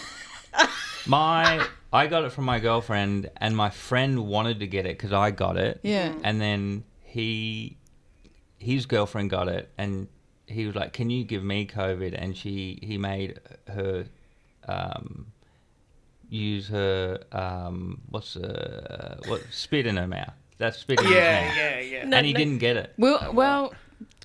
[1.07, 5.12] my I got it from my girlfriend, and my friend wanted to get it because
[5.12, 5.80] I got it.
[5.82, 6.12] Yeah.
[6.22, 7.76] And then he,
[8.61, 10.06] his girlfriend got it, and
[10.46, 14.04] he was like, "Can you give me COVID?" And she he made her,
[14.68, 15.26] um,
[16.28, 20.32] use her um, what's uh, what spit in her mouth.
[20.58, 21.56] That's spit in his Yeah, mouth.
[21.56, 22.08] yeah, yeah.
[22.08, 22.16] Yeah.
[22.16, 22.92] And he didn't get it.
[22.98, 23.72] Well, well,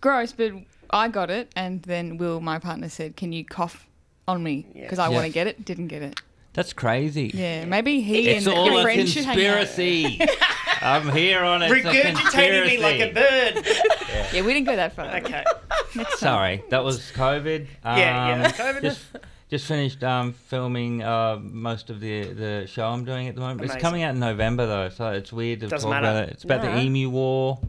[0.01, 0.51] gross, but
[0.89, 3.87] I got it, and then Will, my partner, said, "Can you cough
[4.27, 5.15] on me because I Yeah.
[5.15, 6.19] want to get it." Didn't get it.
[6.53, 7.31] That's crazy.
[7.33, 10.19] Yeah, maybe he It's and all your a friend should hang conspiracy.
[10.85, 11.71] I'm here on it.
[11.71, 13.67] It's Regurgitating me like a bird.
[14.33, 15.07] Yeah, we didn't go that far.
[15.17, 15.43] Okay.
[16.17, 17.61] Sorry, that was COVID.
[17.83, 18.81] Um, Yeah, yeah, COVID.
[18.81, 19.01] Just,
[19.49, 23.61] just finished um, filming uh, most of the the show I'm doing at the moment.
[23.63, 26.07] It's coming out in November though, so it's weird to Doesn't talk matter.
[26.17, 26.33] about it.
[26.33, 26.73] It's about No.
[26.75, 27.59] the Emu War.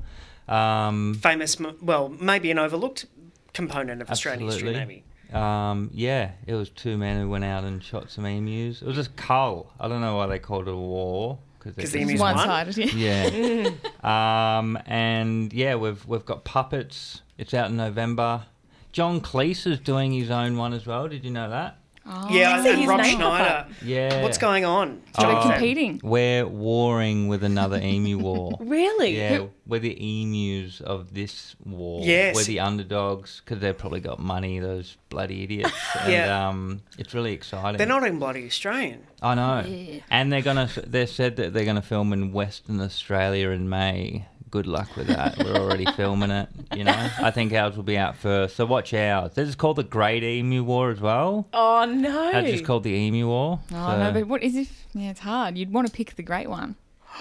[0.49, 3.07] Um, Famous, well, maybe an overlooked
[3.53, 5.03] component of Australian history, Absolutely.
[5.31, 5.37] maybe.
[5.37, 8.81] Um, yeah, it was two men who went out and shot some emus.
[8.81, 9.73] It was just cull.
[9.81, 11.39] I don't know why they called it a war.
[11.75, 12.37] 'Cause they the just- emus won?
[12.37, 13.27] One-sided, yeah.
[13.29, 13.71] Yeah.
[14.59, 17.23] um, and yeah, we've we've got puppets.
[17.39, 18.45] It's out in November.
[18.93, 21.07] John Cleese is doing his own one as well.
[21.09, 21.79] Did you know that?
[22.09, 22.29] Oh.
[22.31, 23.67] Yeah, see and his Rob Schneider.
[23.83, 24.23] Yeah.
[24.23, 25.03] What's going on?
[25.19, 25.43] So we're Oh.
[25.43, 26.01] competing.
[26.05, 28.53] We're warring with another emu war.
[28.61, 29.17] really?
[29.17, 32.03] Yeah, we're the emus of this war.
[32.05, 32.37] Yes.
[32.37, 35.73] We're the underdogs because they've probably got money, those bloody idiots.
[36.03, 36.49] And Yeah.
[36.49, 37.79] um, it's really exciting.
[37.79, 39.01] They're not even bloody Australian.
[39.21, 39.65] I know.
[39.67, 40.01] Yeah.
[40.11, 40.69] And they're gonna.
[40.87, 44.27] They said that they're gonna film in Western Australia in May.
[44.57, 45.37] Good luck with that.
[45.37, 46.49] We're already filming it.
[46.75, 47.11] You know.
[47.21, 48.57] I think ours will be out first.
[48.57, 49.35] So watch ours.
[49.35, 51.47] This is called the Great Emu War as well.
[51.53, 52.33] Oh no.
[52.33, 53.61] That's just called the Emu War.
[53.71, 54.87] Oh so no, but what is if?
[54.95, 55.59] Yeah, it's hard.
[55.59, 56.77] You'd want to pick the great one.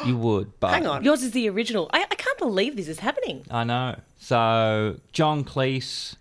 [0.05, 1.03] you would, but Hang on.
[1.03, 1.89] Yours is the original.
[1.91, 3.45] I, I can't believe this is happening.
[3.51, 3.97] I know.
[4.17, 6.15] So John Cleese,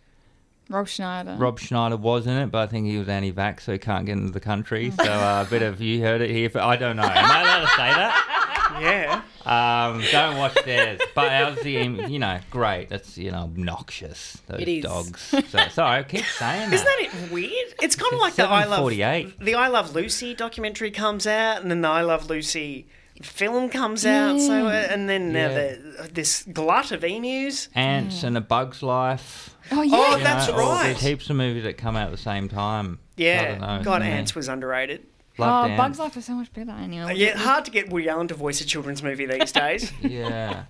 [0.68, 1.36] Rob Schneider.
[1.38, 4.14] Rob Schneider was in it, but I think he was anti-vax, so he can't get
[4.18, 4.90] into the country.
[4.90, 6.50] So uh, a bit of you heard it here.
[6.50, 7.04] But I don't know.
[7.04, 8.30] Am I allowed to say that?
[8.80, 9.22] Yeah.
[9.44, 11.00] Um, don't watch theirs.
[11.14, 12.88] But ours, the you know, great.
[12.88, 14.38] That's you know, obnoxious.
[14.46, 14.84] Those It is.
[14.84, 15.20] dogs.
[15.48, 16.74] So, sorry, I keep saying that.
[16.74, 17.74] Isn't that it weird?
[17.82, 19.38] It's kind of like the I Love 7:48.
[19.44, 22.86] the I Love Lucy documentary comes out, and then the I Love Lucy
[23.22, 24.40] film comes out.
[24.40, 25.54] So, uh, and then now Yeah.
[26.02, 27.68] the, this glut of emus.
[27.74, 29.56] Antz and a Bug's Life.
[29.70, 29.94] Oh yeah.
[29.96, 30.84] Oh, that's know, all- right.
[30.84, 32.98] There's heaps of movies that come out at the same time.
[33.16, 33.82] Yeah.
[33.84, 34.08] God, Yeah.
[34.08, 35.06] Antz was underrated.
[35.36, 36.70] Loved oh, Bugs Life is so much better.
[36.70, 37.04] Anyway.
[37.04, 39.92] Uh, yeah, hard to get Woody Allen to voice a children's movie these days.
[40.02, 40.64] Yeah.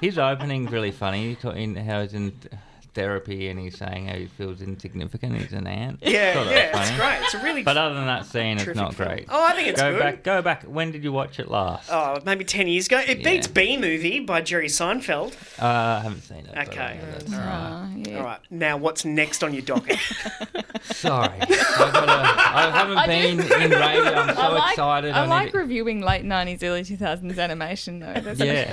[0.00, 1.28] His opening's really funny.
[1.28, 2.52] He's talking how he's in th-
[2.96, 5.36] therapy and he's saying how he feels insignificant.
[5.36, 6.00] He's an ant.
[6.02, 7.18] Yeah, Thought that yeah, was it's great.
[7.22, 9.08] It's a really But other than that scene, it's terrific not film.
[9.08, 9.26] great.
[9.28, 10.00] Oh, I think it's go good.
[10.00, 10.22] back.
[10.24, 10.62] Go back.
[10.64, 11.88] When did you watch it last?
[11.92, 12.98] Oh, maybe 10 years ago.
[13.06, 13.24] It Yeah.
[13.30, 15.34] beats Bee Movie by Jerry Seinfeld.
[15.62, 16.68] Uh, I haven't seen it.
[16.68, 16.98] Okay.
[17.00, 17.92] uh, that's all right.
[17.94, 18.18] Oh, yeah.
[18.18, 18.40] All right.
[18.50, 19.98] Now, what's next on your docket?
[20.82, 24.14] Sorry, I, gotta, I haven't I been do- in radio.
[24.14, 25.12] I'm so I like, excited.
[25.12, 28.14] I need like to- reviewing late nineties, early two thousands animation though.
[28.14, 28.72] That's yeah.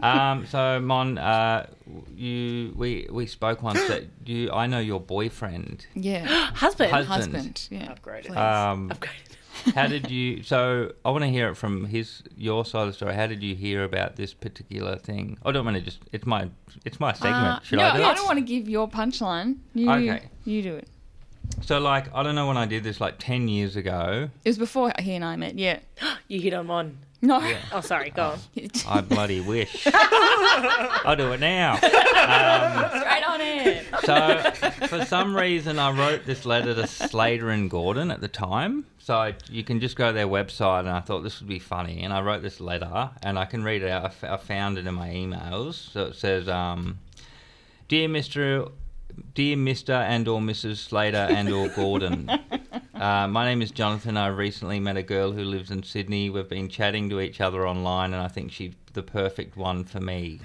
[0.06, 1.66] um, so Mon, uh,
[2.14, 5.86] you we we spoke once that you I know your boyfriend.
[5.94, 6.24] yeah.
[6.54, 6.90] Husband.
[6.90, 7.34] Husband.
[7.34, 7.68] Husband.
[7.70, 7.94] Yeah.
[7.94, 8.26] Upgraded.
[8.26, 8.36] Please.
[8.36, 9.30] Um, Upgraded.
[9.74, 10.42] how did you?
[10.42, 13.14] So I want to hear it from his your side of the story.
[13.14, 15.38] How did you hear about this particular thing?
[15.44, 16.00] I don't want to just.
[16.12, 16.48] It's my
[16.84, 17.34] it's my segment.
[17.46, 19.56] Uh, Should no, I do I don't want to give your punchline.
[19.74, 20.28] You, Okay.
[20.44, 20.88] You do it.
[21.62, 24.30] So, like, I don't know when I did this, like 10 years ago.
[24.44, 25.58] It was before he and I met.
[25.58, 25.80] Yeah.
[26.28, 27.40] you hit him on No.
[27.72, 28.10] Oh, sorry.
[28.10, 28.38] Go on.
[28.88, 29.86] I bloody wish.
[29.94, 31.74] I'll do it now.
[31.74, 33.84] Um, Straight on in.
[34.04, 38.86] so, for some reason, I wrote this letter to Slater and Gordon at the time.
[38.98, 41.58] So, I, you can just go to their website, and I thought this would be
[41.58, 42.02] funny.
[42.02, 44.02] And I wrote this letter, and I can read it out.
[44.04, 45.74] I, f- I found it in my emails.
[45.92, 46.98] So, it says, um,
[47.88, 48.70] Dear Mr.
[49.34, 49.90] Dear Mr.
[49.90, 50.76] and or Mrs.
[50.78, 52.30] Slater and or Gordon,
[53.00, 54.18] uh, my name is Jonathan.
[54.18, 56.28] I recently met a girl who lives in Sydney.
[56.28, 60.00] We've been chatting to each other online, and I think she's the perfect one for
[60.00, 60.40] me.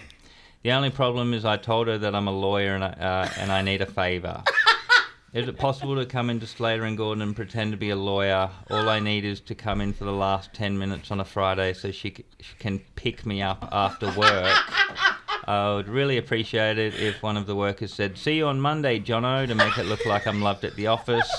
[0.63, 3.51] The only problem is I told her that I'm a lawyer and I, uh, and
[3.51, 4.41] I need a favour.
[5.33, 8.49] Is it possible to come into Slater and Gordon and pretend to be a lawyer?
[8.71, 11.73] All I need is to come in for the last 10 minutes on a Friday
[11.73, 14.57] so she, c- she can pick me up after work.
[15.45, 18.97] I would really appreciate it if one of the workers said, See you on Monday,
[18.97, 21.29] Jono, to make it look like I'm loved at the office.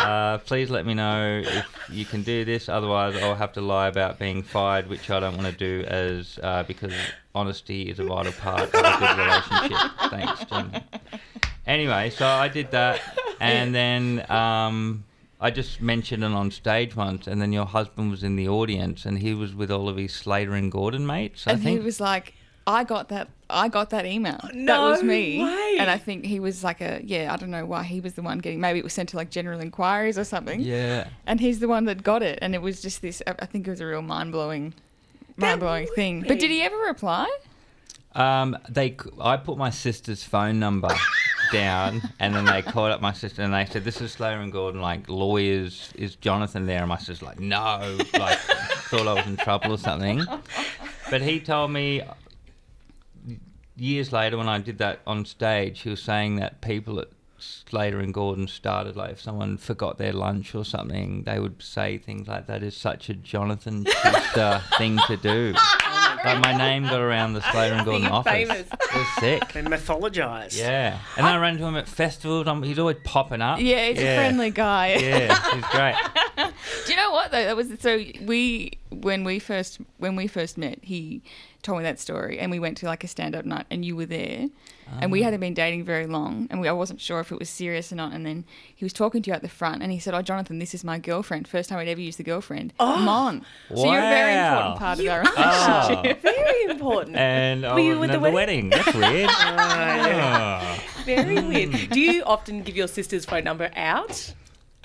[0.00, 2.68] Uh, please let me know if you can do this.
[2.68, 6.38] Otherwise, I'll have to lie about being fired, which I don't want to do, as
[6.42, 6.92] uh, because
[7.34, 9.18] honesty is a vital part of a good
[9.70, 9.90] relationship.
[10.10, 10.72] Thanks, Jim.
[11.66, 13.00] Anyway, so I did that,
[13.40, 15.04] and then um,
[15.40, 19.04] I just mentioned it on stage once, and then your husband was in the audience,
[19.04, 21.46] and he was with all of his Slater and Gordon mates.
[21.46, 22.34] I and think he was like,
[22.70, 23.28] I got that.
[23.48, 24.38] I got that email.
[24.42, 25.42] that was me.
[25.42, 25.76] way.
[25.78, 27.32] And I think he was like a yeah.
[27.32, 28.60] I don't know why he was the one getting.
[28.60, 30.60] Maybe it was sent to like general inquiries or something.
[30.60, 31.08] Yeah.
[31.26, 32.38] And he's the one that got it.
[32.42, 33.22] And it was just this.
[33.26, 34.74] I I think it was a real mind blowing,
[35.36, 36.24] mind blowing thing.
[36.26, 37.28] But did he ever reply?
[38.14, 40.88] Um, they, I put my sister's phone number
[41.52, 44.50] down, and then they called up my sister, and they said, "This is Slater and
[44.52, 44.80] Gordon.
[44.80, 48.38] Like lawyers, is Jonathan there?" And my sister's like, "No," like
[48.90, 50.24] thought I was in trouble or something.
[51.08, 52.02] But he told me
[53.80, 57.08] years later when I did that on stage, he was saying that people at
[57.38, 61.96] Slater and Gordon started like if someone forgot their lunch or something, they would say
[61.96, 65.54] things like that is such a Jonathan Schuster thing to do.
[66.22, 68.30] Like my name got around the Slater and Gordon office.
[68.30, 68.60] famous.
[68.70, 69.52] It was sick.
[69.54, 70.58] They mythologise.
[70.58, 72.46] Yeah, and then I ran into him at festivals.
[72.46, 73.58] I'm, he's always popping up.
[73.58, 74.96] Yeah, he's a friendly guy.
[74.96, 75.94] Yeah, he's great.
[76.86, 77.44] Do you know what though?
[77.44, 77.96] That was so
[78.26, 81.22] we when we first when we first met, he
[81.62, 83.94] told me that story, and we went to like a stand up night, and you
[83.94, 84.46] were there,
[85.00, 85.24] and we Ah.
[85.24, 87.96] hadn't been dating very long, and we, I wasn't sure if it was serious or
[87.96, 88.44] not, and then
[88.74, 90.84] he was talking to you at the front, and he said, "Oh, Jonathan, this is
[90.84, 91.46] my girlfriend.
[91.48, 92.72] First time I'd ever used the girlfriend.
[92.78, 93.44] Come on."
[93.74, 96.22] So you're a very important part You of our relationship.
[96.30, 97.16] Very important.
[97.16, 98.70] And I Were you wasn't at at the the wedding.
[98.70, 99.30] That's weird.
[99.30, 100.78] yeah.
[100.78, 101.02] Oh.
[101.04, 101.90] Very weird.
[101.90, 104.34] Do you often give your sister's phone number out?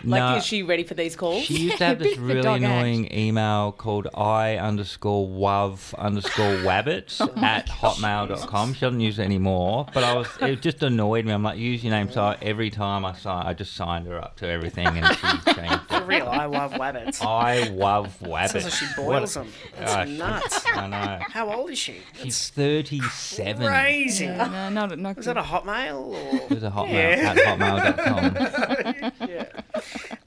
[0.04, 0.36] Like, No.
[0.36, 1.46] is she ready for these calls?
[1.46, 2.66] She used to have this really dog act.
[2.66, 8.74] annoying email called I underscore wav underscore wabbits Oh my at hotmail.com.
[8.74, 11.32] She doesn't use it anymore, but I was it just annoyed me.
[11.32, 12.12] I'm like, use your name.
[12.12, 15.22] So I, every time I sign, I just signed her up to everything and she
[15.54, 15.80] changed It.
[15.88, 16.06] For it.
[16.08, 17.26] real, I love wabbits.
[17.26, 18.50] I love wabbits.
[18.52, 19.52] Sounds like she boils a- them.
[19.80, 20.66] That's Oh, nuts.
[20.76, 21.20] I know.
[21.30, 21.96] How old is she?
[22.22, 23.66] She's 37.
[23.66, 24.26] Crazy.
[24.26, 26.36] Yeah, no, not, not Was that a hotmail or?
[26.44, 27.34] It was a hotmail Yeah.
[27.34, 29.30] at hotmail.com.
[29.30, 29.46] yeah.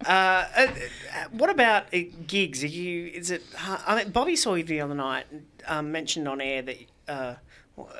[0.06, 0.66] Uh, uh,
[1.32, 2.62] what about uh, gigs?
[2.64, 3.06] Are you?
[3.08, 3.42] Is it?
[3.58, 5.26] Uh, I mean, Bobby saw you the other night.
[5.66, 6.76] Um, mentioned on air that.
[7.06, 7.34] Uh,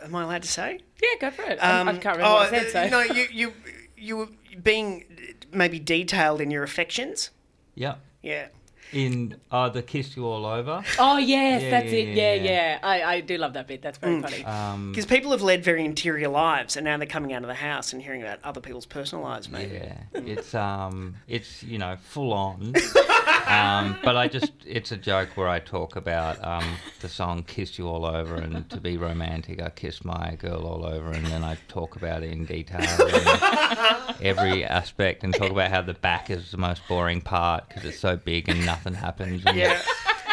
[0.03, 0.81] am I allowed to say?
[1.03, 1.59] Yeah, go for it.
[1.63, 2.81] I- I can't remember what I said, so.
[2.83, 3.53] Um, oh, No, you you
[3.97, 4.29] you were
[4.63, 5.05] being
[5.53, 7.31] maybe detailed in your affections.
[7.75, 7.97] Yeah.
[8.23, 8.49] Yeah.
[8.93, 10.83] In uh, the Kiss You All Over.
[10.99, 12.09] Oh yes, Yeah, that's yeah, it.
[12.17, 12.79] Yeah, yeah, yeah.
[12.83, 13.83] I, I do love that bit.
[13.83, 14.23] That's very Mm.
[14.23, 14.45] funny.
[14.45, 17.55] Um, Because people have led very interior lives, and now they're coming out of the
[17.55, 19.49] house and hearing about other people's personal lives.
[19.51, 19.75] Maybe.
[19.75, 22.73] Yeah, it's um, it's you know full on.
[23.49, 26.65] um, but I just it's a joke where I talk about um,
[27.01, 30.85] the song "Kiss You All Over" and to be romantic, I kiss my girl all
[30.85, 35.71] over, and then I talk about it in detail, and every aspect, and talk about
[35.71, 39.43] how the back is the most boring part because it's so big and nothing happens.
[39.47, 39.81] And Yeah.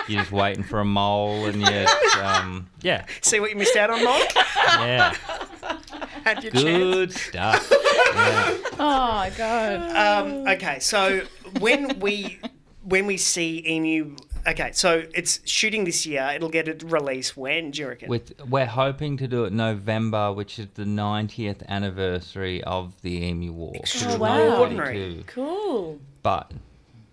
[0.08, 3.90] You're just waiting for a mole, and you, um, yeah, See what you missed out
[3.90, 4.36] on, Mike?
[4.36, 5.16] yeah,
[6.24, 7.22] Had your good chance.
[7.22, 7.72] stuff.
[7.72, 8.58] Yeah.
[8.78, 10.26] Oh god.
[10.28, 11.22] Um, okay, so
[11.60, 12.38] when we
[12.88, 14.16] when we see Emu,
[14.48, 16.32] okay, so it's shooting this year.
[16.36, 17.72] It'll get a release when?
[17.72, 18.10] Do you reckon?
[18.10, 23.52] With we're hoping to do it November, which is the 90th anniversary of the Emu
[23.52, 23.72] War.
[23.74, 25.24] which is Oh, wow.
[25.28, 26.00] Cool.
[26.24, 26.52] But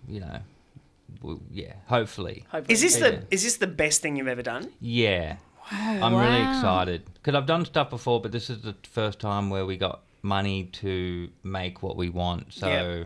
[0.07, 0.39] you know,
[1.21, 2.45] w yeah, hopefully.
[2.51, 2.73] hopefully.
[2.73, 3.09] is this Yeah.
[3.09, 4.69] the is this the best thing you've ever done?
[4.79, 5.37] Yeah.
[5.71, 5.99] Wow.
[6.03, 9.65] I'm really excited because I've done stuff before, but this is the first time where
[9.65, 12.53] we got money to make what we want.
[12.53, 13.03] So Yeah.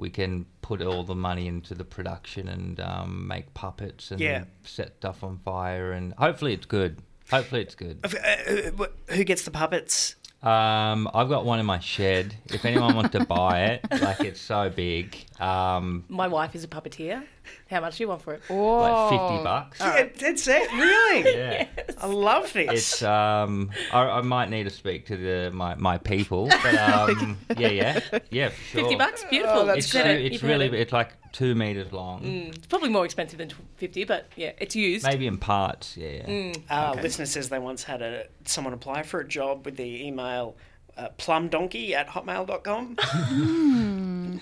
[0.00, 4.44] We can put all the money into the production and um, make puppets and Yeah.
[4.64, 7.00] set stuff on fire, and hopefully it's good.
[7.30, 8.00] Hopefully it's good.
[8.04, 10.16] Uh, uh, who gets the puppets?
[10.42, 12.34] Um, I've got one in my shed.
[12.46, 15.14] If anyone wants to buy it, like it's so big.
[15.38, 17.22] Um, My wife is a puppeteer.
[17.70, 18.42] How much do you want for it?
[18.50, 19.78] like fifty bucks.
[19.80, 20.72] Yeah, that's it.
[20.72, 21.20] Really?
[21.40, 21.66] Yeah.
[21.98, 22.70] I love this.
[22.72, 27.38] It's um, I, I might need to speak to the my, my people, but um,
[27.56, 28.00] yeah, yeah,
[28.30, 28.80] yeah, for sure.
[28.82, 29.24] 50 bucks?
[29.30, 29.58] Beautiful.
[29.60, 30.32] Oh, that's It's, so- it.
[30.32, 30.74] it's really it.
[30.74, 34.74] it's like two meters long, Mm, It's probably more expensive than 50, but yeah, it's
[34.74, 35.04] used.
[35.06, 35.96] maybe in parts.
[35.96, 36.26] Yeah, yeah.
[36.26, 36.62] Mm.
[36.68, 40.56] Uh, Listener says they once had a someone apply for a job with the email
[41.00, 42.96] uh, plumdonkey at hotmail.com.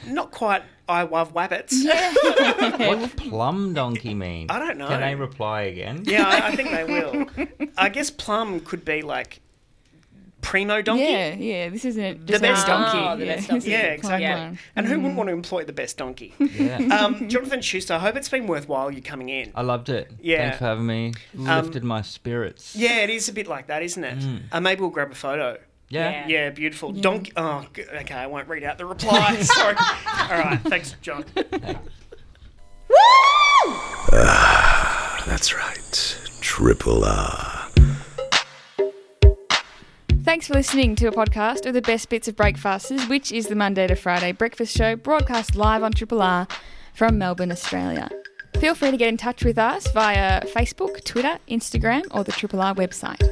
[0.13, 1.85] Not quite I love wabbits.
[2.79, 4.47] What's plum donkey mean?
[4.51, 4.89] I don't know.
[4.89, 6.03] Can they reply again?
[6.05, 7.27] Yeah, I, I think they will.
[7.77, 9.41] I guess plum could be like
[10.41, 11.03] primo donkey.
[11.05, 11.69] Yeah, yeah.
[11.69, 12.99] This isn't The best donkey.
[12.99, 13.71] Oh, the best donkey.
[13.71, 14.27] Yeah, exactly.
[14.27, 14.59] fun one.
[14.77, 16.35] And who wouldn't want to employ the best donkey?
[16.39, 16.79] Yeah.
[16.79, 19.53] Um, Jonathan Schuster, I hope it's been worthwhile you coming in.
[19.55, 20.11] I loved it.
[20.23, 20.39] Yeah.
[20.45, 21.13] Thanks for having me.
[21.39, 22.75] Um, Lifted my spirits.
[22.75, 24.43] Yeah, it is a bit like that, isn't it?
[24.53, 25.59] Uh, maybe we'll grab a photo.
[25.91, 26.27] Yeah.
[26.29, 26.93] Yeah, beautiful.
[26.93, 27.33] Donkey.
[27.37, 28.15] Oh, g- okay.
[28.15, 29.37] I won't read out the reply.
[29.41, 29.75] Sorry.
[29.79, 30.61] All right.
[30.65, 31.25] Thanks, John.
[31.35, 32.97] Woo!
[34.13, 36.19] Ah, that's right.
[36.41, 37.69] Triple R.
[40.25, 43.55] Thanks for listening to a podcast of the best bits of breakfasts, which is the
[43.55, 46.47] Monday to Friday breakfast show broadcast live on Triple R
[46.93, 48.11] from Melbourne, Australia.
[48.59, 52.61] Feel free to get in touch with us via Facebook, Twitter, Instagram, or the Triple
[52.61, 53.23] R website.